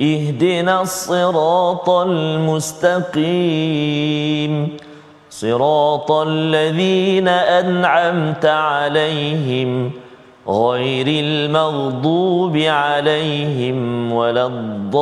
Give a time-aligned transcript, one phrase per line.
[0.00, 3.16] اهدنا الصراط المستقيم.
[5.30, 9.90] صراط الذين أنعمت عليهم
[10.48, 14.96] غير المغضوب عليهم ولا الضالين.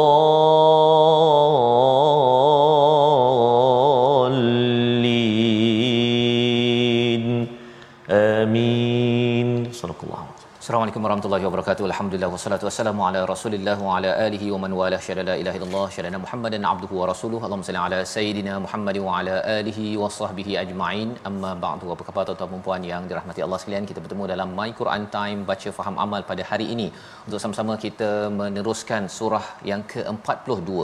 [8.10, 9.72] آمين.
[9.72, 10.33] صدق الله.
[10.64, 11.84] Assalamualaikum warahmatullahi wabarakatuh.
[11.88, 15.88] Alhamdulillah wassalatu wassalamu ala Rasulillah wa ala alihi wa man wala syada la ilaha illallah
[15.94, 17.42] syada Muhammadan abduhu wa rasuluhu.
[17.46, 21.10] Allahumma salli ala sayidina Muhammad wa ala alihi wa sahbihi ajma'in.
[21.30, 21.90] Amma ba'du.
[21.94, 23.88] Apa khabar tuan-tuan dan puan yang dirahmati Allah sekalian?
[23.90, 26.88] Kita bertemu dalam My Quran Time baca faham amal pada hari ini
[27.26, 30.80] untuk sama-sama kita meneruskan surah yang ke-42,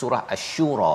[0.00, 0.92] surah Asy-Syura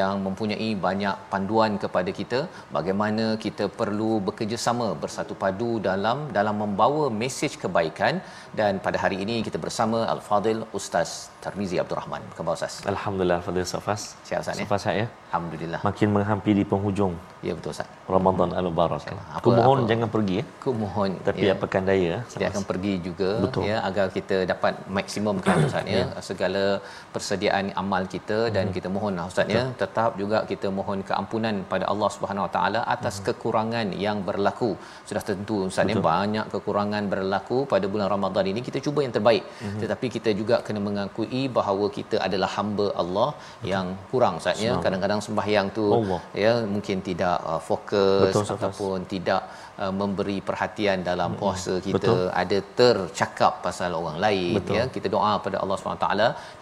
[0.00, 2.42] yang mempunyai banyak panduan kepada kita
[2.80, 8.14] bagaimana kita perlu bekerjasama bersatu padu dalam dalam membawa mesej ke kebaikan
[8.58, 11.10] dan pada hari ini kita bersama Al-Fadil Ustaz
[11.44, 12.22] Tarmizi Abdul Rahman.
[12.36, 12.74] Khabar Ustaz?
[12.92, 14.02] Alhamdulillah Fadil Safas.
[14.28, 14.64] Sihat Ustaz ya?
[14.64, 15.06] Safas sihat ya?
[15.36, 15.80] Alhamdulillah.
[15.88, 17.14] Makin menghampiri penghujung.
[17.46, 17.88] Ya betul Ustaz.
[18.14, 19.02] Ramadan Al-Mubarak.
[19.06, 20.44] Apa- Aku mohon apa- jangan pergi ya.
[20.60, 22.48] Aku mohon Tapi ya, apakan daya Safas.
[22.50, 23.62] akan pergi juga Betul.
[23.70, 26.02] ya agar kita dapat maksimumkan Ustaz ya.
[26.28, 26.62] Segala
[27.14, 29.62] persediaan amal kita dan kita mohon Ustaz ya.
[29.82, 34.70] Tetap juga kita mohon keampunan pada Allah Subhanahu Wa Taala atas kekurangan yang berlaku.
[35.10, 38.62] Sudah tentu Ustaz ya banyak kekurangan berlaku pada bulan Ramadan ini.
[38.70, 39.44] Kita cuba yang terbaik.
[39.84, 43.28] Tetapi kita juga kena mengakui bahawa kita adalah hamba Allah
[43.74, 44.72] yang kurang Ustaz ya.
[44.86, 46.20] Kadang-kadang sembahyang tu Allah.
[46.44, 49.42] ya mungkin tidak uh, fokus Betul, ataupun tidak
[49.82, 52.24] uh, memberi perhatian dalam puasa kita Betul.
[52.42, 54.76] ada tercakap pasal orang lain Betul.
[54.78, 56.08] ya kita doa pada Allah SWT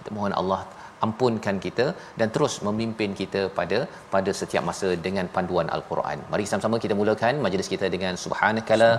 [0.01, 0.61] kita mohon Allah
[1.07, 1.87] ampunkan kita
[2.21, 3.79] dan terus memimpin kita pada
[4.15, 6.19] pada setiap masa dengan panduan al-Quran.
[6.33, 8.91] Mari sama-sama kita mulakan majlis kita dengan subhanakala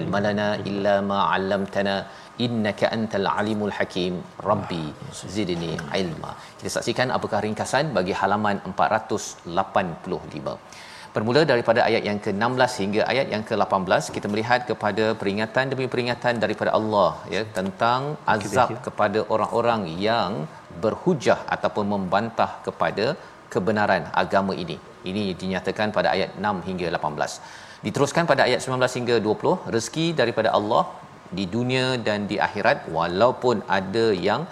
[0.00, 1.96] ilmalana illa ma 'allamtana
[2.46, 4.14] innaka antal alimul hakim
[4.48, 4.86] rabbi
[5.34, 6.32] zidni ilma.
[6.58, 10.58] Kita saksikan apakah ringkasan bagi halaman 485.
[11.14, 16.42] Bermula daripada ayat yang ke-16 hingga ayat yang ke-18 kita melihat kepada peringatan demi peringatan
[16.44, 18.00] daripada Allah ya tentang
[18.34, 20.32] azab kepada orang-orang yang
[20.82, 23.06] berhujah ataupun membantah kepada
[23.52, 24.76] kebenaran agama ini.
[25.10, 27.86] Ini dinyatakan pada ayat 6 hingga 18.
[27.86, 30.84] Diteruskan pada ayat 19 hingga 20 rezeki daripada Allah
[31.38, 34.42] di dunia dan di akhirat walaupun ada yang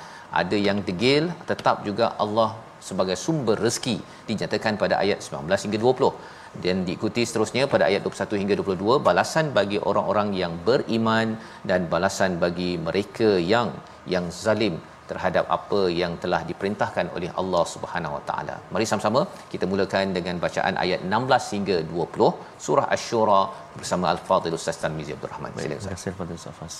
[0.40, 2.50] ada yang degil tetap juga Allah
[2.88, 3.96] sebagai sumber rezeki
[4.28, 9.46] dinyatakan pada ayat 19 hingga 20 dan diikuti seterusnya pada ayat 21 hingga 22 balasan
[9.58, 11.28] bagi orang-orang yang beriman
[11.70, 13.70] dan balasan bagi mereka yang
[14.14, 14.74] yang zalim
[15.10, 18.56] terhadap apa yang telah diperintahkan oleh Allah Subhanahu Wa Taala.
[18.74, 19.20] Mari sama-sama
[19.52, 22.30] kita mulakan dengan bacaan ayat 16 hingga 20
[22.66, 23.40] surah Asy-Syura
[23.78, 25.50] bersama Al-Fadhil Ustaz Tarmizi Abdul Rahman.
[25.52, 25.94] Silakan Terima Ustaz.
[25.96, 26.76] kasih Fadil Safas.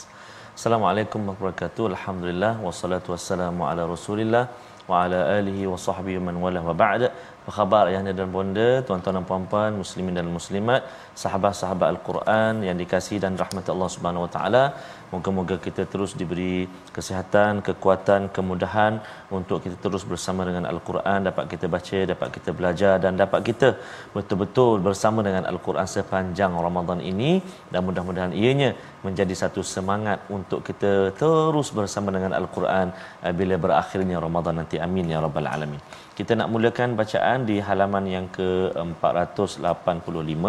[0.58, 1.84] Assalamualaikum warahmatullahi wabarakatuh.
[1.94, 4.44] Alhamdulillah wassalatu wassalamu ala Rasulillah
[4.90, 7.08] wa ala alihi wa sahbihi man wala wa ba'da.
[7.42, 10.86] Khabar ayahanda dan bonda, tuan-tuan dan puan-puan, muslimin dan muslimat,
[11.22, 14.64] sahabat-sahabat Al-Quran yang dikasihi dan rahmat Allah Subhanahu wa taala.
[15.10, 19.02] Moga-moga kita terus diberi kesihatan, kekuatan, kemudahan
[19.38, 23.68] untuk kita terus bersama dengan Al-Quran, dapat kita baca, dapat kita belajar dan dapat kita
[24.14, 27.42] betul-betul bersama dengan Al-Quran sepanjang Ramadan ini
[27.74, 28.70] dan mudah-mudahan ianya
[29.02, 32.94] menjadi satu semangat untuk kita terus bersama dengan Al-Quran
[33.26, 34.78] eh, bila berakhirnya Ramadan nanti.
[34.78, 35.82] Amin ya rabbal alamin.
[36.17, 40.45] Kita nak mulakan bacaan di halaman yang ke-485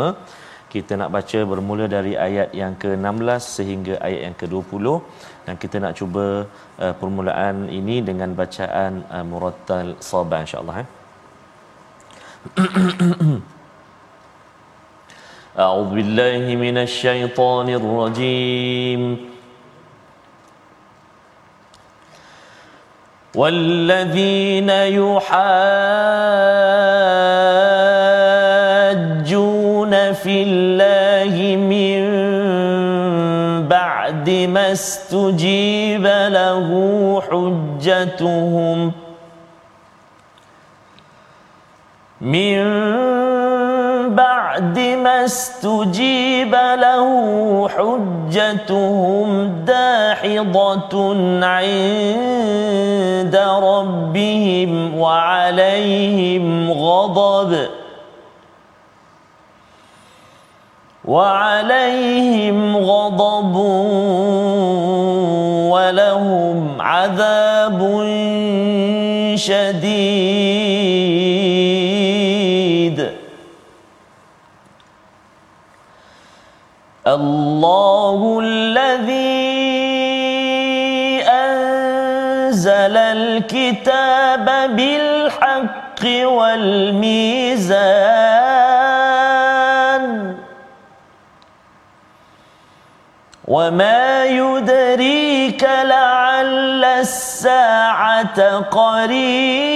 [0.72, 4.84] kita nak baca bermula dari ayat yang ke-16 sehingga ayat yang ke-20
[5.48, 6.44] dan kita nak cuba
[6.76, 10.88] uh, permulaan ini dengan bacaan uh, murattal sabah insya-Allah eh.
[15.58, 19.00] أعوذ بالله من الشيطان الرجيم
[23.35, 25.33] والذين يحاجون
[30.13, 32.03] في الله من
[33.67, 36.69] بعد ما استجيب له
[37.31, 38.91] حجتهم
[42.21, 43.12] من
[45.03, 47.05] ما استجيب له
[47.69, 51.15] حجتهم داحضة
[51.45, 57.67] عند ربهم وعليهم غضب.
[61.05, 63.55] وعليهم غضب
[65.73, 67.79] ولهم عذاب
[69.35, 70.62] شديد.
[77.07, 79.53] الله الذي
[81.27, 84.45] أنزل الكتاب
[84.75, 87.73] بالحق والميزان
[93.47, 99.73] وما يدريك لعل الساعة قريب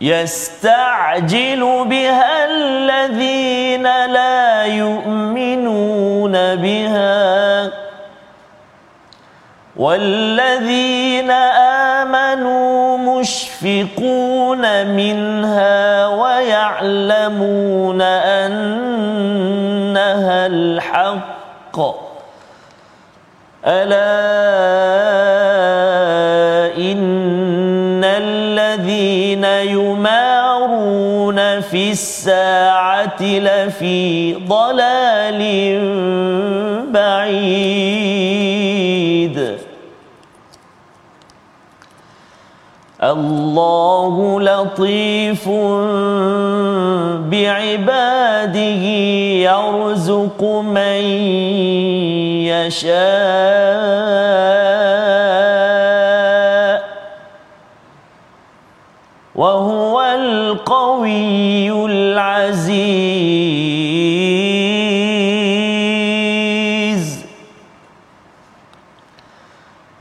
[0.00, 7.70] يستعجل بها الذين لا يؤمنون بها
[9.76, 11.30] والذين
[12.00, 18.02] آمنوا مشفقون منها ويعلمون
[18.40, 19.26] أنها
[20.46, 21.78] الحق.
[23.66, 24.99] ألا
[31.90, 35.40] الساعة لفي ضلال
[36.92, 38.40] بعيد.
[43.02, 45.48] الله لطيف
[47.30, 48.84] بعباده
[49.48, 51.02] يرزق من
[52.44, 53.00] يشاء
[59.34, 61.49] وهو القوي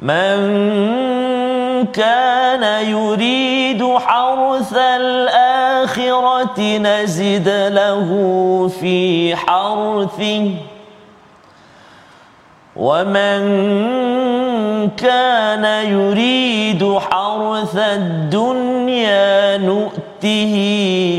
[0.01, 8.07] من كان يريد حرث الآخرة نزد له
[8.79, 10.51] في حرثه.
[12.75, 13.39] ومن
[14.97, 20.55] كان يريد حرث الدنيا نؤته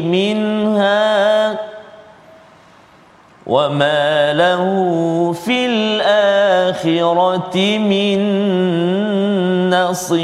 [0.07, 1.70] منها.
[3.51, 4.63] وما له
[5.35, 8.21] في الآخرة من
[9.71, 10.21] نصيب.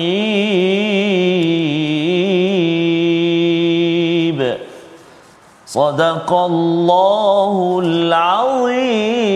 [5.66, 9.26] صدق الله العظيم.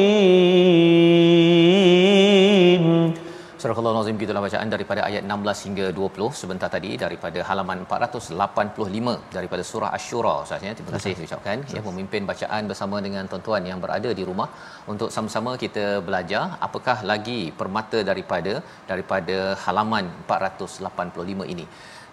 [3.60, 9.62] Surah Al-Nazim gitulah bacaan daripada ayat 16 hingga 20 sebentar tadi daripada halaman 485 daripada
[9.70, 10.72] surah Asy-Syura Ustaz ya.
[10.78, 14.48] Terima kasih saya ucapkan ya memimpin bacaan bersama dengan tuan-tuan yang berada di rumah
[14.92, 18.54] untuk sama-sama kita belajar apakah lagi permata daripada
[18.90, 21.66] daripada halaman 485 ini.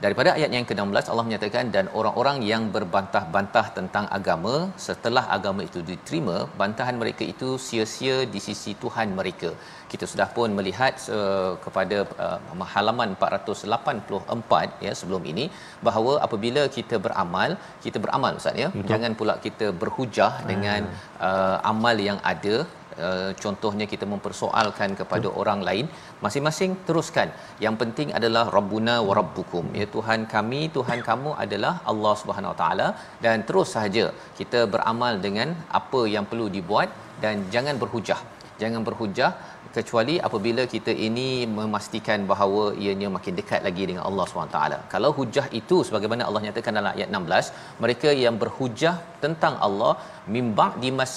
[0.04, 4.56] Daripada ayat yang ke-16 Allah menyatakan dan orang-orang yang berbantah-bantah tentang agama
[4.88, 9.50] setelah agama itu diterima bantahan mereka itu sia-sia di sisi Tuhan mereka.
[9.92, 15.46] Kita sudah pun melihat uh, kepada uh, halaman 484 ya sebelum ini
[15.88, 17.52] bahawa apabila kita beramal,
[17.86, 18.70] kita beramal ustaz ya.
[18.74, 18.90] Betul.
[18.92, 20.48] Jangan pula kita berhujah hmm.
[20.52, 20.82] dengan
[21.28, 22.58] uh, amal yang ada
[23.06, 25.40] Uh, contohnya kita mempersoalkan kepada hmm.
[25.42, 25.86] orang lain
[26.24, 27.30] masing-masing teruskan
[27.64, 32.58] yang penting adalah rabbuna wa rabbukum ya Tuhan kami Tuhan kamu adalah Allah Subhanahu Wa
[32.62, 32.88] Taala
[33.26, 34.06] dan terus sahaja
[34.40, 36.90] kita beramal dengan apa yang perlu dibuat
[37.26, 38.20] dan jangan berhujah
[38.62, 39.30] jangan berhujah
[39.76, 44.60] kecuali apabila kita ini memastikan bahawa ianya makin dekat lagi dengan Allah SWT.
[44.94, 48.96] Kalau hujah itu sebagaimana Allah nyatakan dalam ayat 16, mereka yang berhujah
[49.26, 49.94] tentang Allah
[50.36, 51.14] mimba' dimas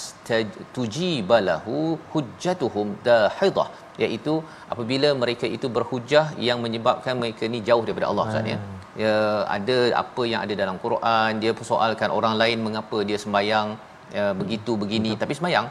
[0.76, 1.76] tujibalahu
[2.14, 3.68] hujjatuhum dahidah
[4.04, 4.34] iaitu
[4.72, 8.58] apabila mereka itu berhujah yang menyebabkan mereka ni jauh daripada Allah Ustaz ya.
[8.60, 8.78] Hmm.
[9.02, 9.16] Ya
[9.56, 13.68] ada apa yang ada dalam Quran dia persoalkan orang lain mengapa dia sembahyang
[14.16, 15.20] ya, begitu begini Betul.
[15.22, 15.66] tapi sembahyang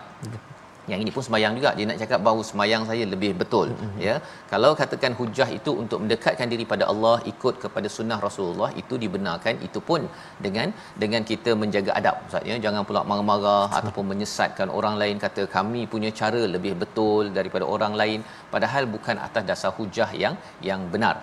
[0.91, 1.72] yang ini pun semayang juga.
[1.77, 4.00] Dia nak cakap bahawa semayang saya lebih betul mm-hmm.
[4.08, 4.15] ya.
[4.51, 9.55] Kalau katakan hujah itu untuk mendekatkan diri pada Allah ikut kepada sunnah Rasulullah itu dibenarkan.
[9.67, 10.03] Itu pun
[10.46, 10.69] dengan
[11.03, 12.58] dengan kita menjaga adab ustaz ya.
[12.65, 17.96] Jangan pula marah-marah ataupun menyesatkan orang lain kata kami punya cara lebih betul daripada orang
[18.01, 18.19] lain
[18.55, 20.36] padahal bukan atas dasar hujah yang
[20.69, 21.17] yang benar.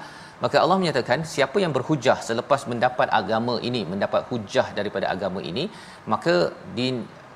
[0.44, 5.64] Maka Allah menyatakan siapa yang berhujah selepas mendapat agama ini mendapat hujah daripada agama ini
[6.12, 6.35] maka
[6.76, 6.88] di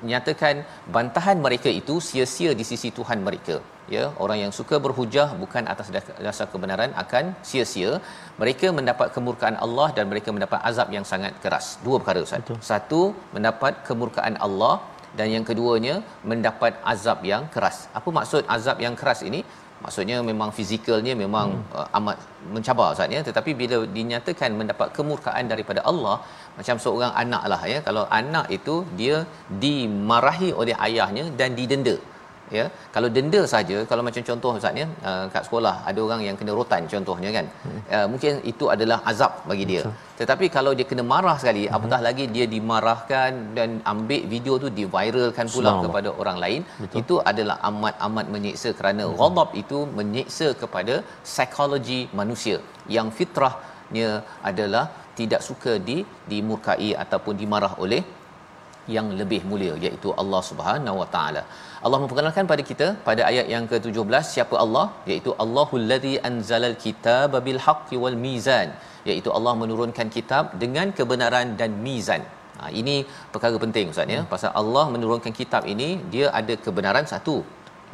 [0.09, 0.55] nyatakan
[0.95, 3.57] bantahan mereka itu sia-sia di sisi Tuhan mereka.
[3.95, 5.87] Ya orang yang suka berhujah bukan atas
[6.27, 7.91] dasar kebenaran akan sia-sia.
[8.41, 11.67] Mereka mendapat kemurkaan Allah dan mereka mendapat azab yang sangat keras.
[11.85, 12.41] Dua perkara ustaz.
[12.43, 12.59] Betul.
[12.71, 13.01] satu
[13.35, 14.73] mendapat kemurkaan Allah
[15.17, 15.95] dan yang keduanya
[16.31, 17.77] mendapat azab yang keras.
[17.99, 19.41] Apa maksud azab yang keras ini
[19.83, 21.75] maksudnya memang fizikalnya memang hmm.
[21.79, 22.17] uh, amat
[22.55, 23.21] mencabar ustaz ya.
[23.29, 26.15] Tetapi bila dinyatakan mendapat kemurkaan daripada Allah
[26.59, 27.79] macam seorang anak lah ya.
[27.87, 29.17] Kalau anak itu dia
[29.63, 31.95] dimarahi oleh ayahnya dan didenda
[32.57, 32.65] ya
[32.95, 36.53] kalau denda saja kalau macam contoh ustaz ya uh, kat sekolah ada orang yang kena
[36.59, 37.81] rotan contohnya kan hmm.
[37.95, 39.95] uh, mungkin itu adalah azab bagi dia Betul.
[40.21, 41.75] tetapi kalau dia kena marah sekali hmm.
[41.77, 46.99] apatah lagi dia dimarahkan dan ambil video tu diviralkan pula kepada orang lain Betul.
[47.01, 49.17] itu adalah amat amat menyiksa kerana hmm.
[49.21, 50.95] ghadab itu menyiksa kepada
[51.27, 52.57] psikologi manusia
[52.95, 54.09] yang fitrahnya
[54.51, 54.85] adalah
[55.19, 55.97] tidak suka di
[56.31, 58.01] dimurkai ataupun dimarah oleh
[58.95, 61.43] yang lebih mulia iaitu Allah Subhanahu Wa Taala.
[61.85, 67.37] Allah memperkenalkan pada kita pada ayat yang ke-17 siapa Allah iaitu Allahul ladzi anzalal kitaba
[67.47, 68.69] bil haqqi wal mizan
[69.09, 72.21] iaitu Allah menurunkan kitab dengan kebenaran dan mizan.
[72.59, 72.95] Ha, ini
[73.33, 74.29] perkara penting ustaz ya hmm.
[74.33, 77.37] pasal Allah menurunkan kitab ini dia ada kebenaran satu.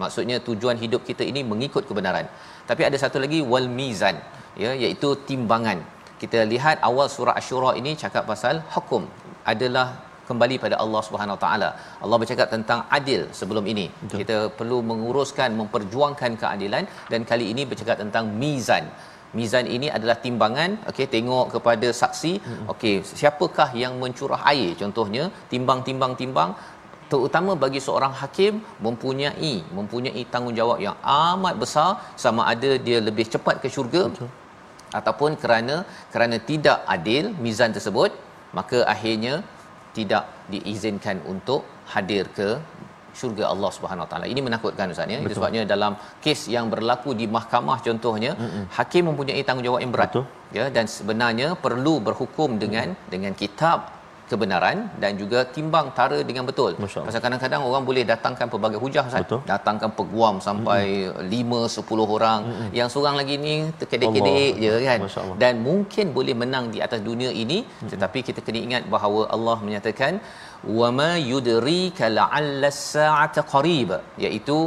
[0.02, 2.26] Maksudnya tujuan hidup kita ini mengikut kebenaran.
[2.70, 4.18] Tapi ada satu lagi wal mizan
[4.64, 5.80] ya iaitu timbangan.
[6.22, 9.04] Kita lihat awal surah Asy-Syura ini cakap pasal hukum
[9.54, 9.88] adalah
[10.30, 11.70] kembali pada Allah Subhanahu Wa Taala.
[12.04, 13.86] Allah bercakap tentang adil sebelum ini.
[14.04, 14.18] Betul.
[14.22, 18.88] Kita perlu menguruskan memperjuangkan keadilan dan kali ini bercakap tentang mizan.
[19.38, 20.72] Mizan ini adalah timbangan.
[20.90, 22.34] Okey, tengok kepada saksi.
[22.74, 24.72] Okey, siapakah yang mencurah air?
[24.82, 26.52] Contohnya, timbang-timbang timbang
[27.12, 28.54] terutama bagi seorang hakim
[28.86, 31.90] mempunyai mempunyai tanggungjawab yang amat besar
[32.24, 34.30] sama ada dia lebih cepat ke syurga Betul.
[35.00, 35.76] ataupun kerana
[36.14, 38.12] kerana tidak adil mizan tersebut
[38.58, 39.36] maka akhirnya
[39.98, 40.24] tidak
[40.54, 41.62] diizinkan untuk
[41.94, 42.50] hadir ke
[43.20, 44.26] syurga Allah Subhanahu Wa Taala.
[44.34, 45.20] Ini menakutkan Ustaz ya.
[45.26, 45.94] Itu sebabnya dalam
[46.26, 48.64] kes yang berlaku di mahkamah contohnya, Mm-mm.
[48.78, 50.10] hakim mempunyai tanggungjawab yang berat.
[50.14, 50.26] Betul.
[50.58, 53.12] Ya dan sebenarnya perlu berhukum dengan Mm-mm.
[53.14, 53.97] dengan kitab
[54.32, 56.72] kebenaran dan juga timbang tara dengan betul.
[57.08, 59.34] Pasal kadang-kadang orang boleh datangkan pelbagai hujah Ustaz.
[59.52, 61.70] Datangkan peguam sampai mm-hmm.
[61.70, 62.40] 5 10 orang.
[62.48, 62.70] Mm-hmm.
[62.80, 65.00] Yang seorang lagi ni terkedek-kedek je kan.
[65.44, 67.90] Dan mungkin boleh menang di atas dunia ini mm-hmm.
[67.94, 70.14] tetapi kita kena ingat bahawa Allah menyatakan
[70.80, 73.92] wa ma yudrika la'alla as-sa'ata qarib
[74.26, 74.58] iaitu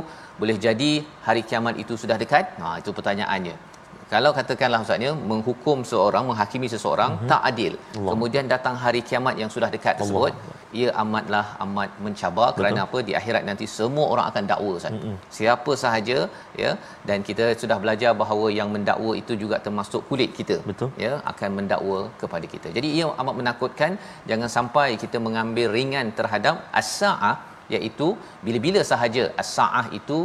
[0.41, 0.93] boleh jadi
[1.27, 2.45] hari kiamat itu sudah dekat.
[2.61, 3.70] Ha itu pertanyaannya
[4.13, 7.31] kalau katakanlah ustaznya menghukum seorang menghakimi seseorang mm-hmm.
[7.33, 8.11] tak adil Allah.
[8.13, 10.57] kemudian datang hari kiamat yang sudah dekat tersebut Allah.
[10.81, 12.59] ia amatlah amat mencabar Betul.
[12.59, 15.17] kerana apa di akhirat nanti semua orang akan dakwa ustaz mm-hmm.
[15.37, 16.19] siapa sahaja
[16.63, 16.73] ya
[17.11, 20.91] dan kita sudah belajar bahawa yang mendakwa itu juga termasuk kulit kita Betul.
[21.05, 23.95] ya akan mendakwa kepada kita jadi ia amat menakutkan
[24.33, 27.37] jangan sampai kita mengambil ringan terhadap as-saah
[27.77, 28.09] iaitu
[28.47, 30.19] bila-bila sahaja as-saah itu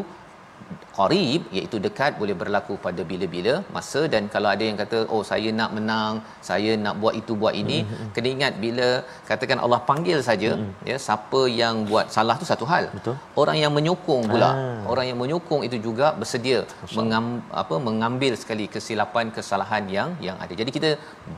[0.97, 4.01] qarib iaitu dekat boleh berlaku pada bila-bila masa.
[4.13, 6.13] Dan kalau ada yang kata oh saya nak menang
[6.49, 8.09] saya nak buat itu buat ini mm-hmm.
[8.15, 8.87] kena ingat bila
[9.29, 10.87] katakan Allah panggil saja mm-hmm.
[10.91, 12.85] ya siapa yang buat salah tu satu hal.
[12.97, 13.15] Betul.
[13.43, 14.49] Orang yang menyokong pula.
[14.51, 14.53] Ah.
[14.91, 16.59] orang yang menyokong itu juga bersedia
[16.97, 17.25] mengam,
[17.61, 20.53] apa mengambil sekali kesilapan kesalahan yang yang ada.
[20.61, 20.89] Jadi kita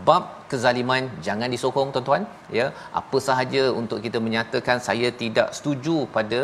[0.07, 2.23] bab kezaliman jangan disokong tuan-tuan.
[2.59, 2.67] Ya
[3.01, 6.39] apa sahaja untuk kita menyatakan saya tidak setuju pada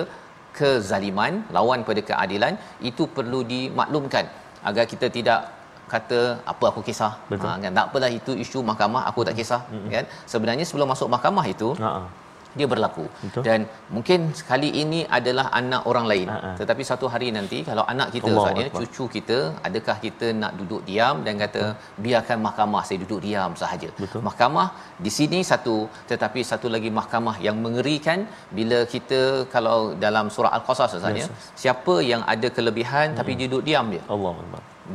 [0.57, 2.53] kezaliman lawan pada keadilan
[2.89, 4.25] itu perlu dimaklumkan.
[4.69, 5.39] Agar kita tidak
[5.93, 6.19] kata
[6.51, 7.13] apa aku kisah?
[7.31, 7.47] Betul.
[7.49, 7.71] ha kan?
[7.77, 9.89] Tak apalah itu isu mahkamah aku tak kisah hmm.
[9.95, 10.05] kan?
[10.33, 11.91] Sebenarnya sebelum masuk mahkamah itu ha
[12.59, 13.43] dia berlaku Betul.
[13.47, 13.59] dan
[13.95, 16.51] mungkin sekali ini adalah anak orang lain Ha-ha.
[16.59, 19.37] tetapi satu hari nanti kalau anak kita saatnya cucu kita
[19.69, 21.63] adakah kita nak duduk diam dan kata
[22.05, 24.23] biarkan mahkamah saya duduk diam sahaja Betul.
[24.27, 24.67] mahkamah
[25.05, 25.77] di sini satu
[26.11, 28.21] tetapi satu lagi mahkamah yang mengerikan
[28.59, 29.21] bila kita
[29.55, 31.49] kalau dalam surah al-qasas saatnya yes.
[31.63, 33.19] siapa yang ada kelebihan hmm.
[33.21, 34.31] tapi dia duduk diam dia Allah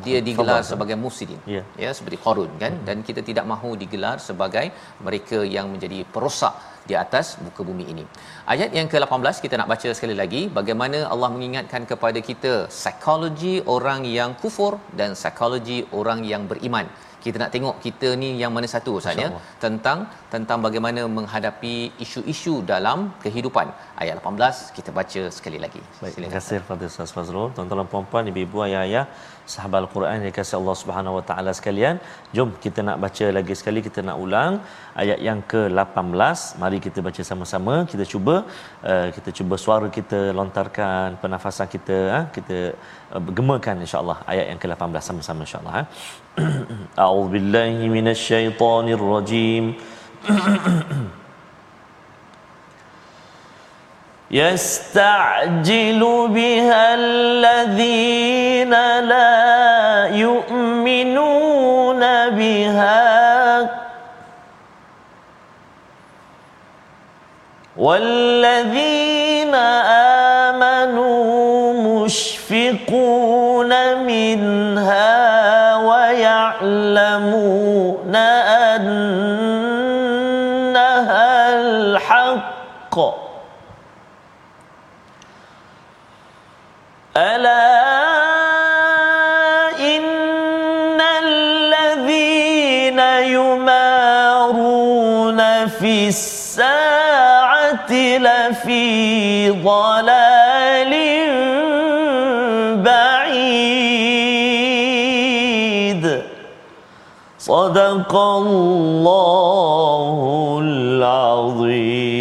[0.04, 1.64] dia digelar sebagai mufsidin yeah.
[1.84, 2.84] ya seperti qarun kan hmm.
[2.88, 4.66] dan kita tidak mahu digelar sebagai
[5.06, 6.54] mereka yang menjadi perosak
[6.88, 8.04] di atas muka bumi ini.
[8.52, 14.02] Ayat yang ke-18 kita nak baca sekali lagi bagaimana Allah mengingatkan kepada kita psikologi orang
[14.18, 16.88] yang kufur dan psikologi orang yang beriman.
[17.24, 19.28] Kita nak tengok kita ni yang mana satu Ustaz ya
[19.64, 19.98] tentang
[20.34, 23.68] tentang bagaimana menghadapi isu-isu dalam kehidupan.
[24.02, 25.82] Ayat 18 kita baca sekali lagi.
[26.02, 27.48] Baik, terima kasih kepada Ustaz Fazrul.
[27.56, 29.04] Tuan-tuan dan puan-puan, ibu-ibu, ayah-ayah,
[29.54, 31.96] sahabat Al-Quran yang dikasihi Allah Subhanahu Wa Taala sekalian,
[32.36, 34.52] jom kita nak baca lagi sekali, kita nak ulang
[35.02, 36.38] ayat yang ke-18.
[36.62, 37.74] Mari kita baca sama-sama.
[37.92, 38.36] Kita cuba
[38.90, 42.58] uh, kita cuba suara kita lontarkan, pernafasan kita uh, kita
[43.16, 45.74] uh, gemakan insya-Allah ayat yang ke-18 sama-sama insya-Allah.
[45.80, 45.86] Uh.
[47.04, 49.64] A'udzubillahi minasyaitonirrajim.
[54.30, 58.70] يستعجل بها الذين
[59.00, 63.70] لا يؤمنون بها.
[67.76, 69.54] والذين
[70.54, 73.72] آمنوا مشفقون
[74.06, 75.07] منها.
[87.18, 87.74] ألا
[89.80, 93.00] إن الذين
[93.34, 94.58] يمارون
[95.66, 100.92] في الساعة لفي ضلال
[102.86, 103.88] بعيد.
[107.38, 110.08] صدق الله
[110.62, 112.17] العظيم.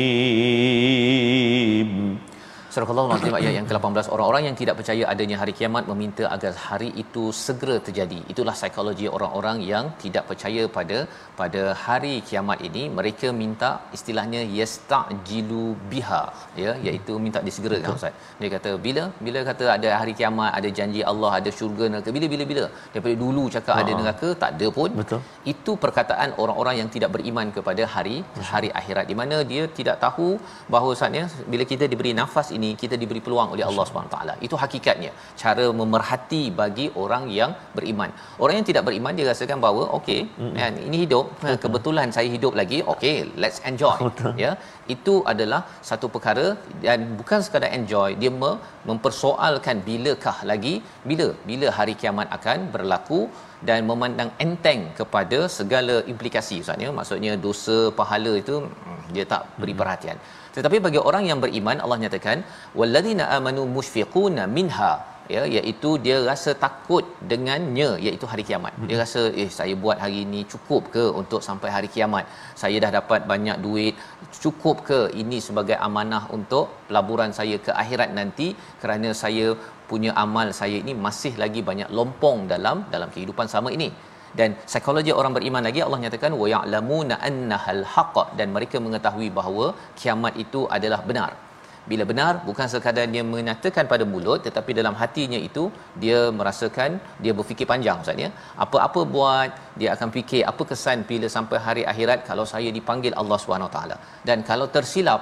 [2.78, 7.24] Surah ayat yang ke-18 orang-orang yang tidak percaya adanya hari kiamat meminta agar hari itu
[7.46, 8.20] segera terjadi.
[8.32, 10.98] Itulah psikologi orang-orang yang tidak percaya pada
[11.40, 12.84] pada hari kiamat ini.
[12.98, 16.22] Mereka minta istilahnya yastajilu biha
[16.64, 18.14] ya iaitu minta disegerakan Ustaz.
[18.44, 22.14] Dia kata bila bila kata ada hari kiamat, ada janji Allah, ada syurga neraka.
[22.18, 22.66] Bila bila bila?
[22.94, 23.82] Daripada dulu cakap ha.
[23.86, 24.92] ada neraka, tak ada pun.
[25.02, 25.22] Betul.
[25.56, 28.16] Itu perkataan orang-orang yang tidak beriman kepada hari
[28.54, 30.30] hari akhirat di mana dia tidak tahu
[30.76, 34.34] bahawa Ustaznya bila kita diberi nafas ini kita diberi peluang oleh Allah Subhanahu taala.
[34.48, 35.12] Itu hakikatnya.
[35.42, 38.12] Cara memerhati bagi orang yang beriman.
[38.44, 40.20] Orang yang tidak beriman dia rasakan bahawa okey,
[40.60, 41.60] kan ini hidup, Betul.
[41.64, 43.98] kebetulan saya hidup lagi, okey, let's enjoy.
[44.10, 44.32] Betul.
[44.44, 44.52] Ya.
[44.96, 46.46] Itu adalah satu perkara
[46.86, 48.32] dan bukan sekadar enjoy, dia
[48.90, 50.76] mempersoalkan bilakah lagi
[51.10, 53.22] bila bila hari kiamat akan berlaku
[53.68, 59.44] dan memandang enteng kepada segala implikasi ustaz ya maksudnya dosa pahala itu hmm, dia tak
[59.62, 60.18] beri perhatian
[60.58, 62.40] tetapi bagi orang yang beriman Allah nyatakan
[62.80, 64.94] walladzina amanu mushfiquna minha
[65.34, 68.74] ya iaitu dia rasa takut dengannya iaitu hari kiamat.
[68.90, 69.04] Dia hmm.
[69.04, 72.26] rasa eh saya buat hari ini cukup ke untuk sampai hari kiamat?
[72.62, 73.96] Saya dah dapat banyak duit,
[74.44, 78.48] cukup ke ini sebagai amanah untuk pelaburan saya ke akhirat nanti
[78.84, 79.48] kerana saya
[79.90, 83.90] punya amal saya ini masih lagi banyak lompong dalam dalam kehidupan sama ini
[84.40, 88.16] dan psikologi orang beriman lagi Allah nyatakan wa ya'lamuna annahal haqq.
[88.40, 89.68] Dan mereka mengetahui bahawa
[90.00, 91.32] kiamat itu adalah benar.
[91.90, 95.64] Bila benar bukan sekadar dia menyatakan pada mulut tetapi dalam hatinya itu
[96.02, 98.30] dia merasakan dia berfikir panjang ustaz ya.
[98.64, 103.40] Apa-apa buat dia akan fikir apa kesan bila sampai hari akhirat kalau saya dipanggil Allah
[103.44, 103.98] Subhanahu taala.
[104.30, 105.22] Dan kalau tersilap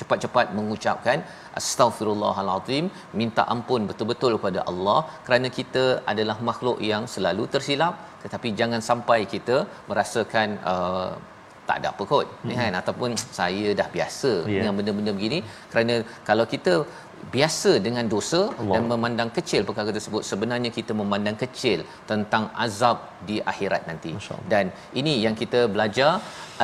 [0.00, 1.18] cepat-cepat mengucapkan
[1.60, 2.84] astaghfirullahalazim
[3.20, 9.20] minta ampun betul-betul kepada Allah kerana kita adalah makhluk yang selalu tersilap tetapi jangan sampai
[9.34, 9.56] kita
[9.90, 11.10] merasakan uh,
[11.68, 12.54] tak ada apa kot hmm.
[12.58, 14.52] kan ataupun saya dah biasa yeah.
[14.58, 15.38] dengan benda-benda begini
[15.72, 15.94] kerana
[16.28, 16.74] kalau kita
[17.34, 18.74] biasa dengan dosa Allah.
[18.74, 20.22] dan memandang kecil perkara tersebut.
[20.30, 24.12] Sebenarnya kita memandang kecil tentang azab di akhirat nanti.
[24.52, 24.64] Dan
[25.00, 26.12] ini yang kita belajar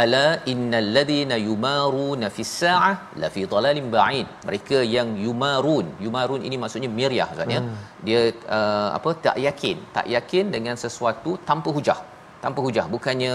[0.03, 4.27] ala innal ladina yumaruna fis saah la fi dalalin ba'id.
[4.49, 7.77] Mereka yang yumarun yumarun ini maksudnya miriah maksudnya hmm.
[8.07, 8.21] dia
[8.59, 12.01] uh, apa tak yakin tak yakin dengan sesuatu tanpa hujah.
[12.45, 13.33] Tanpa hujah bukannya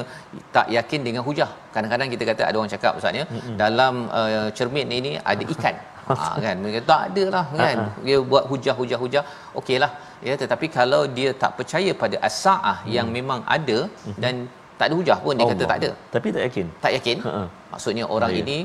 [0.56, 1.50] tak yakin dengan hujah.
[1.76, 3.56] Kadang-kadang kita kata ada orang cakap ustaz ya hmm.
[3.64, 5.78] dalam uh, cermin ini ada ikan
[6.18, 8.04] ha, kan mereka tak ada lah kan uh-huh.
[8.08, 9.24] dia buat hujah-hujah-hujah
[9.60, 9.92] okeylah
[10.28, 12.92] ya tetapi kalau dia tak percaya pada as-saah hmm.
[12.96, 14.18] yang memang ada uh-huh.
[14.24, 14.36] dan
[14.80, 15.58] tak ada hujah pun dia Allah.
[15.60, 17.48] kata tak ada tapi tak yakin tak yakin uh-huh.
[17.74, 18.42] maksudnya orang yeah.
[18.44, 18.58] ini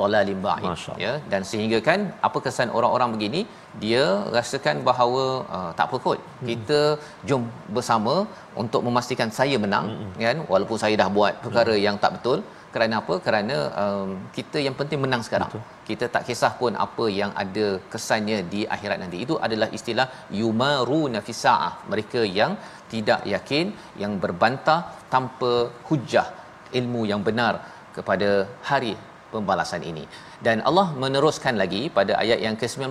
[0.00, 3.40] dalalim ba'id ya dan sehingga kan apa kesan orang-orang begini
[3.82, 4.04] dia
[4.36, 5.24] rasakan bahawa
[5.56, 6.46] uh, tak apa kot hmm.
[6.50, 6.80] kita
[7.28, 7.42] jom
[7.76, 8.14] bersama
[8.62, 10.12] untuk memastikan saya menang hmm.
[10.24, 11.84] kan walaupun saya dah buat perkara hmm.
[11.86, 12.40] yang tak betul
[12.74, 13.14] kerana apa?
[13.26, 15.50] Kerana um, kita yang penting menang sekarang.
[15.52, 15.66] Betul.
[15.90, 19.18] kita tak kisah pun apa yang ada kesannya di akhirat nanti.
[19.24, 20.06] Itu adalah istilah
[20.40, 22.52] yumaru nafisaah mereka yang
[22.92, 23.66] tidak yakin
[24.02, 24.80] yang berbantah
[25.14, 25.52] tanpa
[25.88, 26.26] hujah
[26.78, 27.54] ilmu yang benar
[27.96, 28.30] kepada
[28.70, 28.94] hari
[29.34, 30.04] pembalasan ini.
[30.46, 32.86] Dan Allah meneruskan lagi pada ayat yang ke-19.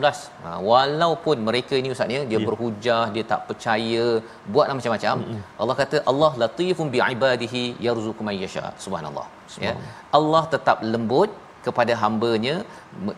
[0.45, 2.47] Ha, walaupun mereka ini ustaznya dia yeah.
[2.49, 4.05] berhujah dia tak percaya
[4.53, 5.41] buatlah macam-macam mm-hmm.
[5.61, 8.65] Allah kata Allah latifun biibadihi yarzuqu may yasha.
[8.85, 9.27] Subhanallah.
[9.65, 9.75] Ya.
[10.19, 11.29] Allah tetap lembut
[11.65, 12.55] kepada hamba-Nya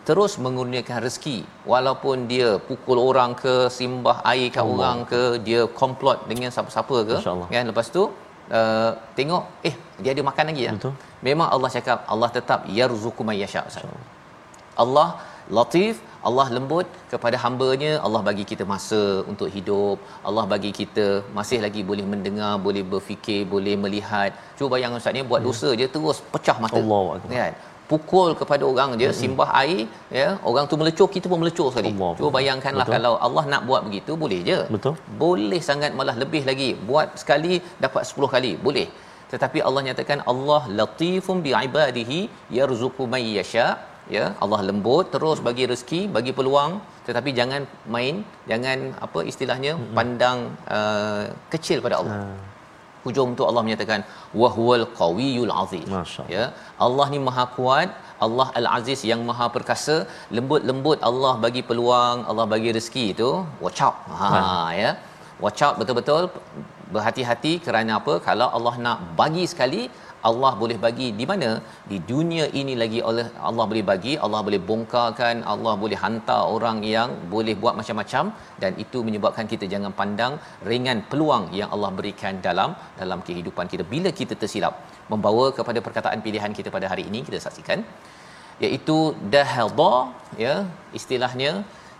[0.08, 1.38] terus mengurniakan rezeki.
[1.72, 4.74] Walaupun dia pukul orang ke simbah air kat Allah.
[4.74, 7.16] orang ke dia komplot dengan siapa-siapa ke
[7.54, 7.64] kan?
[7.72, 8.04] Lepas tu
[8.58, 10.72] uh, tengok eh dia ada makan lagi ya?
[10.78, 10.94] Betul.
[11.28, 13.62] Memang Allah cakap Allah tetap yarzuqu may yasha.
[14.84, 15.08] Allah
[15.56, 17.92] latif Allah lembut kepada hamba-Nya.
[18.06, 19.00] Allah bagi kita masa
[19.32, 19.98] untuk hidup.
[20.28, 21.06] Allah bagi kita
[21.38, 24.30] masih lagi boleh mendengar boleh berfikir boleh melihat.
[24.58, 25.48] Cuba bayangkan ustaz ni buat hmm.
[25.50, 26.78] dosa dia terus pecah mata.
[26.82, 27.54] Allah kan
[27.92, 29.20] pukul kepada orang dia mm-hmm.
[29.20, 29.82] simbah air
[30.20, 32.12] ya orang tu melecur kita pun melecur sekali Allah.
[32.18, 32.96] cuba bayangkanlah Betul.
[32.96, 34.94] kalau Allah nak buat begitu boleh je Betul.
[35.22, 38.86] boleh sangat malah lebih lagi buat sekali dapat 10 kali boleh
[39.32, 42.20] tetapi Allah nyatakan Allah latifum bi ibadihi
[42.58, 43.68] yarzuqu may yasha
[44.16, 46.72] ya Allah lembut terus bagi rezeki bagi peluang
[47.08, 47.62] tetapi jangan
[47.94, 48.16] main
[48.50, 49.94] jangan apa istilahnya mm-hmm.
[49.98, 50.38] pandang
[50.78, 51.24] uh,
[51.54, 52.50] kecil pada Allah uh
[53.04, 54.00] hujung tu Allah menyatakan
[54.42, 55.86] wahwal qawiyul aziz
[56.34, 56.44] ya.
[56.86, 57.88] Allah ni maha kuat
[58.24, 59.96] Allah al-aziz yang maha perkasa.
[60.36, 63.30] Lembut-lembut Allah bagi peluang Allah bagi rezeki itu
[63.64, 63.96] watch out.
[64.20, 64.28] Ha.
[64.82, 64.90] ya.
[65.44, 66.22] Watch out betul-betul
[66.94, 68.14] berhati-hati kerana apa?
[68.28, 69.82] Kalau Allah nak bagi sekali
[70.28, 71.50] Allah boleh bagi di mana?
[71.90, 76.78] Di dunia ini lagi oleh Allah boleh bagi Allah boleh bongkarkan Allah boleh hantar orang
[76.94, 78.24] yang boleh buat macam-macam
[78.62, 80.34] dan itu menyebabkan kita jangan pandang
[80.70, 83.86] ringan peluang yang Allah berikan dalam dalam kehidupan kita.
[83.94, 84.76] Bila kita tersilap?
[85.12, 87.80] Membawa kepada perkataan pilihan kita pada hari ini kita saksikan
[88.64, 88.96] iaitu
[89.34, 89.94] dahadha
[90.44, 90.54] ya
[90.98, 91.52] istilahnya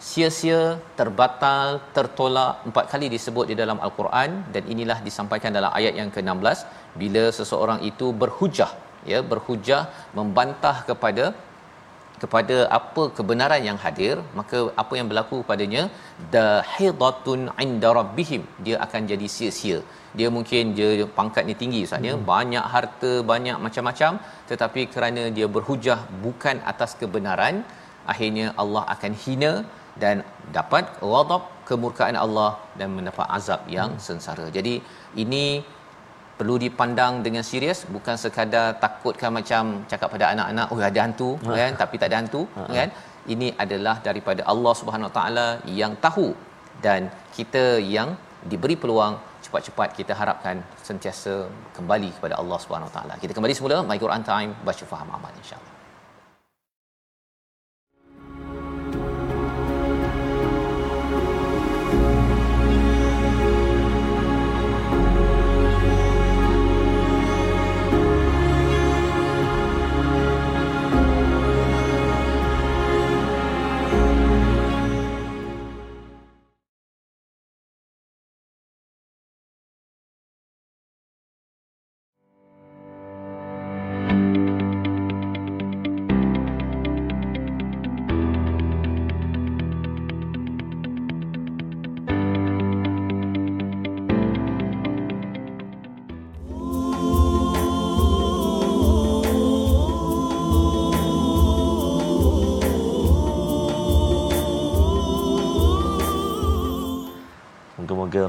[0.08, 0.60] sia-sia
[0.98, 6.58] terbatal tertolak empat kali disebut di dalam al-Quran dan inilah disampaikan dalam ayat yang ke-16
[7.02, 8.70] bila seseorang itu berhujah
[9.12, 9.82] ya berhujah
[10.18, 11.24] membantah kepada
[12.22, 15.82] kepada apa kebenaran yang hadir maka apa yang berlaku padanya?
[16.34, 18.42] Dahidatun inda rabbihim.
[18.66, 19.78] Dia akan jadi sia-sia.
[20.18, 22.14] Dia mungkin dia pangkatnya tinggi ustaz ya.
[22.14, 22.24] Hmm.
[22.32, 24.12] banyak harta banyak macam-macam.
[24.50, 27.56] Tetapi kerana dia berhujah bukan atas kebenaran
[28.12, 29.52] akhirnya Allah akan hina
[30.02, 30.16] dan
[30.56, 34.02] dapat ghadab kemurkaan Allah dan mendapat azab yang hmm.
[34.06, 34.46] sengsara.
[34.56, 34.74] Jadi
[35.22, 35.44] ini
[36.38, 41.50] perlu dipandang dengan serius bukan sekadar takutkan macam cakap pada anak-anak oh ada hantu ha.
[41.60, 42.62] kan tapi tak ada hantu ha.
[42.76, 42.88] kan
[43.34, 45.46] ini adalah daripada Allah Subhanahu Wa Taala
[45.80, 46.26] yang tahu
[46.86, 47.64] dan kita
[47.96, 48.08] yang
[48.52, 50.56] diberi peluang cepat-cepat kita harapkan
[50.88, 51.34] sentiasa
[51.76, 53.14] kembali kepada Allah Subhanahu Wa Taala.
[53.22, 55.71] Kita kembali semula My Quran Time baca faham amal insya-Allah.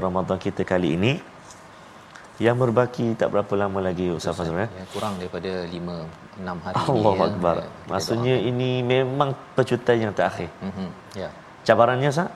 [0.04, 1.12] Ramadan kita kali ini
[2.42, 4.68] yang berbaki tak berapa lama lagi Ustaz Fazrul ya.
[4.68, 7.26] ya kurang daripada 5 6 hari Allah ya.
[7.30, 7.54] Akbar.
[7.62, 10.50] Ya, Maksudnya ini memang pecutan yang terakhir.
[10.58, 10.88] Mm-hmm.
[11.14, 11.30] Ya.
[11.62, 12.28] Cabarannya sah?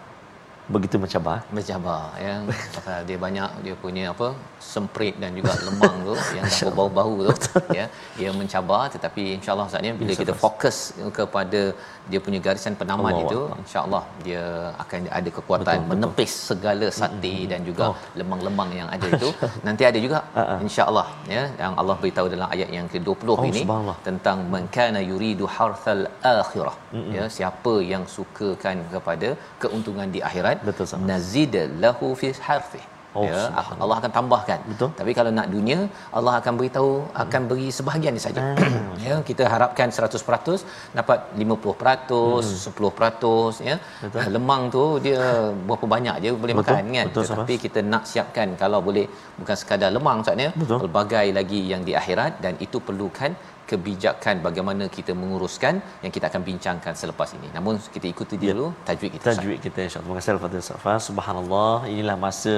[0.75, 2.35] Begitu mencabar mencabar ya
[2.75, 4.29] pasal dia banyak dia punya apa
[4.73, 7.33] semprit dan juga lemang tu yang dah berbau-bau tu
[7.79, 7.85] ya
[8.19, 10.79] dia mencabar tetapi insyaallah saatnya bila kita fokus
[11.19, 11.63] kepada
[12.11, 14.45] dia punya garisan penaman Allah itu insyaallah dia
[14.85, 16.49] akan ada kekuatan betul, menepis betul.
[16.51, 17.49] segala sakti hmm.
[17.53, 17.97] dan juga oh.
[18.21, 19.31] lemang-lemang yang ada itu
[19.69, 20.59] nanti ada juga uh-huh.
[20.67, 23.63] insyaallah ya yang Allah beritahu dalam ayat yang ke-20 oh, ini
[24.09, 26.05] tentang man kana yuridu harthal
[26.35, 27.11] akhirah hmm.
[27.17, 29.31] ya siapa yang sukakan kepada
[29.65, 32.83] keuntungan di akhirat betul sama nazid lahu fi harfi.
[33.19, 33.43] Oh, ya
[33.83, 34.59] Allah akan tambahkan.
[34.71, 34.89] Betul.
[34.99, 35.79] Tapi kalau nak dunia
[36.19, 36.91] Allah akan beritahu
[37.23, 38.43] akan beri sebahagian saja.
[38.45, 38.91] Hmm.
[39.05, 42.53] ya kita harapkan 100% dapat 50% hmm.
[42.69, 43.77] 10% ya.
[44.05, 44.29] Betul.
[44.37, 45.21] lemang tu dia
[45.69, 46.75] berapa banyak je boleh betul.
[46.77, 47.07] makan kan?
[47.11, 47.65] Betul, tetapi sama.
[47.65, 49.07] kita nak siapkan kalau boleh
[49.41, 50.51] bukan sekadar lemang maksudnya
[50.83, 53.33] pelbagai lagi yang di akhirat dan itu perlukan
[53.71, 57.49] kebijakan bagaimana kita menguruskan yang kita akan bincangkan selepas ini.
[57.57, 58.43] Namun kita ikuti ya.
[58.51, 59.27] dulu tajwid kita.
[59.31, 60.09] Tajwid kita insya-Allah.
[60.09, 61.73] Terima kasih kepada Ustaz Subhanallah.
[61.93, 62.55] Inilah masa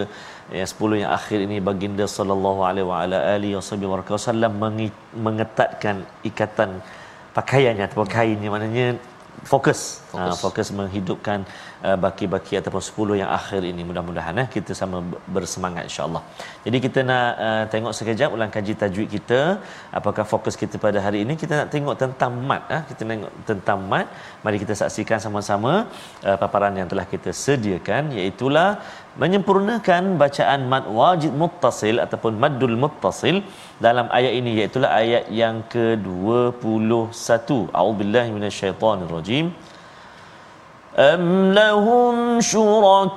[0.58, 4.52] yang 10 yang akhir ini baginda sallallahu alaihi wa ala alihi wasallam
[5.26, 5.96] mengetatkan
[6.30, 6.70] ikatan
[7.38, 8.86] pakaiannya atau kainnya maknanya
[9.52, 9.80] fokus.
[10.10, 11.46] Fokus, uh, fokus menghidupkan
[11.86, 13.82] uh, baki-baki ataupun 10 yang akhir ini.
[13.88, 15.00] Mudah-mudahan eh kita sama
[15.34, 16.22] bersemangat insyaallah.
[16.66, 19.40] Jadi kita nak uh, tengok sekejap ulang kaji tajwid kita.
[19.98, 21.34] Apakah fokus kita pada hari ini?
[21.42, 24.06] Kita nak tengok tentang mat uh, kita tengok tentang mat.
[24.44, 25.72] Mari kita saksikan sama-sama
[26.26, 28.48] uh, paparan yang telah kita sediakan iaitu
[29.18, 33.42] menyempurnakan bacaan mad wajib muttasil ataupun maddul muttasil
[33.82, 39.50] dalam ayat ini iaitu ayat yang ke-21 a'udzubillahi minasyaitonirrajim
[41.10, 41.24] am
[41.58, 43.14] lahum syuraka'u